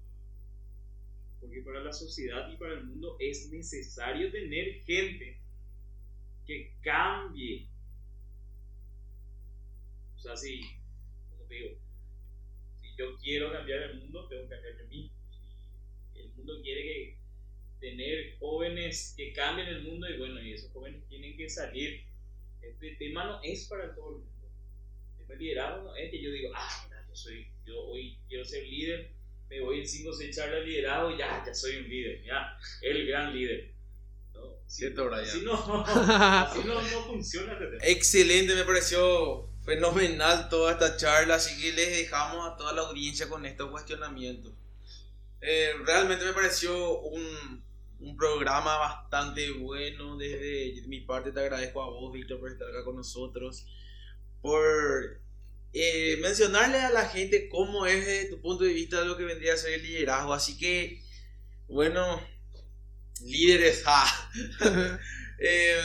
Porque 1.39 1.61
para 1.61 1.83
la 1.83 1.93
sociedad 1.93 2.51
y 2.51 2.57
para 2.57 2.73
el 2.73 2.85
mundo 2.85 3.17
es 3.19 3.49
necesario 3.51 4.31
tener 4.31 4.83
gente 4.85 5.39
que 6.45 6.73
cambie. 6.81 7.67
O 10.15 10.19
sea, 10.19 10.35
si, 10.35 10.61
como 11.29 11.43
te 11.43 11.55
digo, 11.55 11.69
si 12.81 12.87
yo 12.97 13.17
quiero 13.17 13.51
cambiar 13.51 13.83
el 13.83 13.99
mundo, 13.99 14.27
tengo 14.27 14.43
que 14.43 14.49
cambiar 14.49 14.77
yo 14.77 14.87
mismo. 14.87 15.11
Si 16.13 16.19
el 16.19 16.33
mundo 16.33 16.61
quiere 16.63 16.83
que 16.83 17.17
tener 17.79 18.37
jóvenes 18.39 19.13
que 19.15 19.33
cambien 19.33 19.67
el 19.67 19.83
mundo 19.83 20.09
y 20.09 20.17
bueno, 20.17 20.41
y 20.41 20.53
esos 20.53 20.71
jóvenes 20.71 21.07
tienen 21.07 21.37
que 21.37 21.49
salir. 21.49 22.03
Este 22.61 22.95
tema 22.95 23.25
no 23.25 23.39
es 23.43 23.67
para 23.67 23.93
todo 23.95 24.17
el 24.17 24.23
mundo. 24.23 24.49
Este 25.19 25.35
liderazgo 25.35 25.83
no 25.83 25.95
es 25.95 26.11
que 26.11 26.21
yo 26.21 26.31
digo, 26.31 26.51
ah, 26.55 26.89
yo 27.07 27.15
soy, 27.15 27.47
yo 27.65 27.79
hoy 27.85 28.17
quiero 28.27 28.45
ser 28.45 28.65
líder, 28.65 29.11
me 29.49 29.61
voy 29.61 29.79
en 29.79 29.87
5 29.87 30.09
o 30.09 30.13
6 30.13 30.35
charlas 30.35 30.59
de 30.59 30.65
liderazgo 30.65 31.11
y 31.11 31.17
ya, 31.17 31.43
ya 31.45 31.53
soy 31.53 31.77
un 31.77 31.89
líder, 31.89 32.23
ya, 32.23 32.57
el 32.81 33.07
gran 33.07 33.33
líder. 33.33 33.73
No, 34.33 34.41
Cierto, 34.67 35.05
Brian. 35.05 35.23
Así 35.23 35.41
no, 35.41 35.83
así 35.87 36.59
no, 36.65 36.81
no 36.81 37.03
funciona 37.05 37.53
este 37.53 37.65
tema. 37.65 37.83
Excelente, 37.83 38.55
me 38.55 38.63
pareció 38.63 39.49
fenomenal 39.63 40.49
toda 40.49 40.73
esta 40.73 40.97
charla, 40.97 41.35
así 41.35 41.61
que 41.61 41.73
les 41.73 41.97
dejamos 41.97 42.47
a 42.47 42.55
toda 42.55 42.73
la 42.73 42.81
audiencia 42.81 43.27
con 43.29 43.45
estos 43.45 43.69
cuestionamientos. 43.69 44.53
Eh, 45.41 45.73
realmente 45.85 46.25
me 46.25 46.33
pareció 46.33 46.99
un, 46.99 47.63
un 47.99 48.17
programa 48.17 48.77
bastante 48.77 49.51
bueno. 49.51 50.17
Desde 50.17 50.87
mi 50.87 51.01
parte 51.01 51.31
te 51.31 51.39
agradezco 51.39 51.81
a 51.81 51.89
vos, 51.89 52.11
Víctor, 52.13 52.39
por 52.39 52.51
estar 52.51 52.67
acá 52.69 52.83
con 52.83 52.95
nosotros, 52.95 53.65
por 54.41 55.19
eh, 55.73 56.17
mencionarle 56.21 56.79
a 56.79 56.89
la 56.89 57.07
gente 57.07 57.49
cómo 57.49 57.85
es 57.85 58.05
desde 58.05 58.29
tu 58.29 58.41
punto 58.41 58.63
de 58.63 58.73
vista 58.73 59.03
lo 59.03 59.17
que 59.17 59.25
vendría 59.25 59.53
a 59.53 59.57
ser 59.57 59.73
el 59.73 59.83
liderazgo. 59.83 60.33
Así 60.33 60.57
que, 60.57 61.03
bueno, 61.67 62.21
líderes, 63.23 63.83
ah, 63.85 64.31
Eh, 65.39 65.79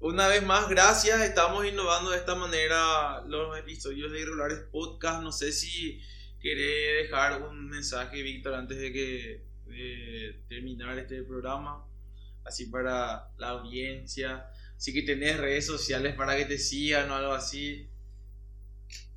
una 0.00 0.28
vez 0.28 0.42
más, 0.42 0.68
gracias. 0.68 1.20
Estamos 1.22 1.66
innovando 1.66 2.10
de 2.10 2.18
esta 2.18 2.34
manera 2.34 3.22
los 3.26 3.58
episodios 3.58 4.12
de 4.12 4.20
Irregulares 4.20 4.60
Podcast. 4.70 5.22
No 5.22 5.32
sé 5.32 5.52
si 5.52 6.00
querés 6.40 7.04
dejar 7.04 7.42
un 7.42 7.68
mensaje, 7.68 8.22
Víctor, 8.22 8.54
antes 8.54 8.78
de 8.78 8.92
que 8.92 9.44
de 9.66 10.42
terminar 10.48 10.98
este 10.98 11.22
programa. 11.22 11.86
Así 12.44 12.66
para 12.66 13.30
la 13.36 13.50
audiencia. 13.50 14.46
Si 14.76 14.94
que 14.94 15.02
tenés 15.02 15.38
redes 15.38 15.66
sociales 15.66 16.14
para 16.14 16.36
que 16.36 16.46
te 16.46 16.58
sigan 16.58 17.10
o 17.10 17.14
algo 17.14 17.32
así. 17.32 17.89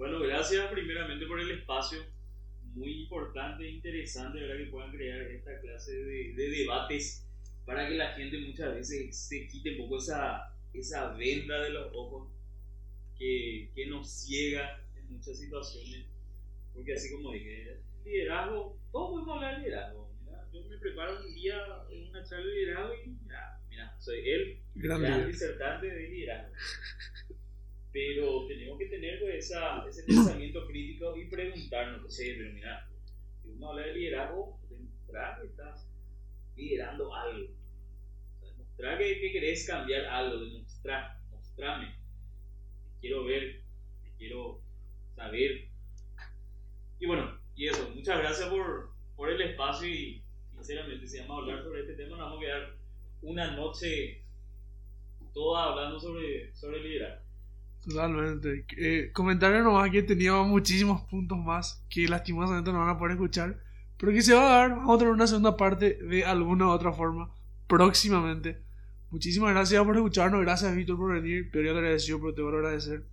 Bueno, 0.03 0.19
gracias 0.19 0.69
primeramente 0.69 1.25
por 1.27 1.39
el 1.39 1.49
espacio. 1.49 2.05
Muy 2.73 3.03
importante 3.03 3.63
e 3.63 3.71
interesante 3.71 4.37
¿verdad? 4.37 4.57
que 4.57 4.69
puedan 4.69 4.91
crear 4.91 5.21
esta 5.21 5.57
clase 5.61 5.93
de, 5.93 6.33
de 6.33 6.49
debates 6.49 7.25
para 7.65 7.87
que 7.87 7.95
la 7.95 8.11
gente 8.11 8.37
muchas 8.39 8.75
veces 8.75 9.17
se 9.17 9.47
quite 9.47 9.71
un 9.71 9.77
poco 9.77 9.99
esa, 9.99 10.53
esa 10.73 11.13
venda 11.13 11.61
de 11.61 11.69
los 11.69 11.89
ojos 11.95 12.33
que, 13.17 13.71
que 13.73 13.85
nos 13.85 14.11
ciega 14.11 14.85
en 14.97 15.09
muchas 15.09 15.39
situaciones. 15.39 16.05
Porque 16.73 16.95
así 16.95 17.09
como 17.09 17.31
dije, 17.31 17.79
liderazgo, 18.03 18.77
todos 18.91 19.11
podemos 19.11 19.37
hablar 19.37 19.55
de 19.55 19.67
liderazgo. 19.69 20.11
Yo 20.51 20.65
me 20.65 20.77
preparo 20.79 21.25
un 21.25 21.33
día 21.33 21.55
en 21.89 22.09
una 22.09 22.25
charla 22.25 22.45
de 22.45 22.51
liderazgo 22.51 22.93
y 22.93 23.07
mira, 23.07 23.61
mira 23.69 23.95
soy 24.01 24.29
el 24.29 24.59
gran 24.75 25.27
disertante 25.27 25.87
de 25.87 26.09
liderazgo. 26.09 26.53
Pero 27.93 28.47
tenemos 28.47 28.79
que 28.79 28.87
tener 28.87 29.19
pues, 29.19 29.51
ese 29.87 30.03
pensamiento 30.03 30.65
crítico 30.65 31.15
y 31.15 31.29
preguntarnos, 31.29 32.13
sí, 32.13 32.33
pero 32.35 32.51
mira, 32.51 32.89
si 33.41 33.49
uno 33.49 33.69
habla 33.69 33.83
de 33.83 33.93
liderazgo, 33.93 34.59
demostrar 34.67 35.39
que 35.39 35.47
estás 35.47 35.87
liderando 36.55 37.13
algo. 37.13 37.53
demostrar 38.41 38.97
que, 38.97 39.19
que, 39.19 39.31
querés 39.31 39.67
cambiar 39.67 40.05
algo, 40.05 40.43
demostrar, 40.43 41.19
mostrame. 41.29 41.95
Te 42.83 42.99
quiero 42.99 43.25
ver, 43.25 43.61
te 44.03 44.11
quiero 44.17 44.61
saber. 45.15 45.69
Y 46.99 47.05
bueno, 47.05 47.39
y 47.55 47.67
eso, 47.67 47.91
muchas 47.93 48.17
gracias 48.17 48.49
por, 48.49 48.91
por 49.15 49.29
el 49.29 49.41
espacio 49.41 49.87
y 49.87 50.23
sinceramente 50.49 51.07
si 51.07 51.19
vamos 51.19 51.37
a 51.37 51.41
hablar 51.41 51.63
sobre 51.63 51.81
este 51.81 51.93
tema 51.93 52.17
nos 52.17 52.25
vamos 52.25 52.37
a 52.37 52.41
quedar 52.41 52.75
una 53.21 53.55
noche 53.55 54.23
toda 55.33 55.71
hablando 55.71 55.99
sobre, 55.99 56.55
sobre 56.55 56.81
liderazgo. 56.81 57.22
Totalmente. 57.85 58.65
Eh, 58.77 59.11
comentario 59.11 59.61
nomás 59.63 59.91
que 59.91 60.03
teníamos 60.03 60.47
muchísimos 60.47 61.01
puntos 61.03 61.37
más 61.37 61.83
que 61.89 62.07
lastimosamente 62.07 62.71
no 62.71 62.79
van 62.79 62.89
a 62.89 62.97
poder 62.97 63.13
escuchar. 63.13 63.59
Pero 63.97 64.11
que 64.11 64.21
se 64.21 64.33
va 64.33 64.41
a 64.41 64.57
dar. 64.57 64.69
Vamos 64.71 64.95
a 64.95 64.97
tener 64.99 65.13
una 65.13 65.27
segunda 65.27 65.55
parte 65.57 65.95
de 65.95 66.25
alguna 66.25 66.67
u 66.67 66.69
otra 66.69 66.91
forma 66.93 67.29
próximamente. 67.67 68.61
Muchísimas 69.09 69.51
gracias 69.51 69.83
por 69.83 69.95
escucharnos. 69.95 70.41
Gracias, 70.41 70.75
Víctor, 70.75 70.97
por 70.97 71.13
venir. 71.13 71.51
Te 71.51 71.69
agradecido, 71.69 72.19
pero 72.19 72.33
te 72.33 72.41
voy 72.41 72.53
a 72.53 72.57
agradecer. 72.57 73.03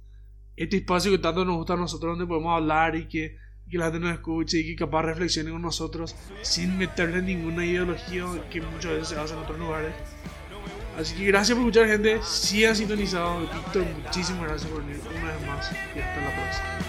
Este 0.56 0.78
espacio 0.78 1.10
que 1.10 1.18
tanto 1.18 1.44
nos 1.44 1.56
gusta 1.56 1.74
a 1.74 1.76
nosotros, 1.76 2.12
donde 2.12 2.26
podemos 2.26 2.56
hablar 2.56 2.96
y 2.96 3.06
que, 3.06 3.36
que 3.70 3.78
la 3.78 3.86
gente 3.86 4.00
nos 4.00 4.12
escuche 4.12 4.58
y 4.58 4.66
que 4.66 4.76
capaz 4.76 5.02
reflexione 5.02 5.50
con 5.50 5.62
nosotros 5.62 6.14
sin 6.42 6.76
meterle 6.76 7.22
ninguna 7.22 7.64
ideología 7.64 8.24
que 8.50 8.60
muchas 8.60 8.92
veces 8.92 9.08
se 9.08 9.16
hace 9.16 9.34
en 9.34 9.40
otros 9.40 9.58
lugares. 9.58 9.94
Así 11.00 11.14
que 11.14 11.24
gracias 11.26 11.56
por 11.56 11.66
escuchar, 11.66 11.88
gente. 11.88 12.20
Sigan 12.22 12.76
sintonizados. 12.76 13.50
Víctor, 13.54 13.86
muchísimas 14.04 14.48
gracias 14.48 14.70
por 14.70 14.84
venir 14.84 15.00
una 15.08 15.32
vez 15.32 15.46
más. 15.46 15.70
Y 15.94 15.98
hasta 15.98 16.20
la 16.20 16.30
próxima. 16.36 16.80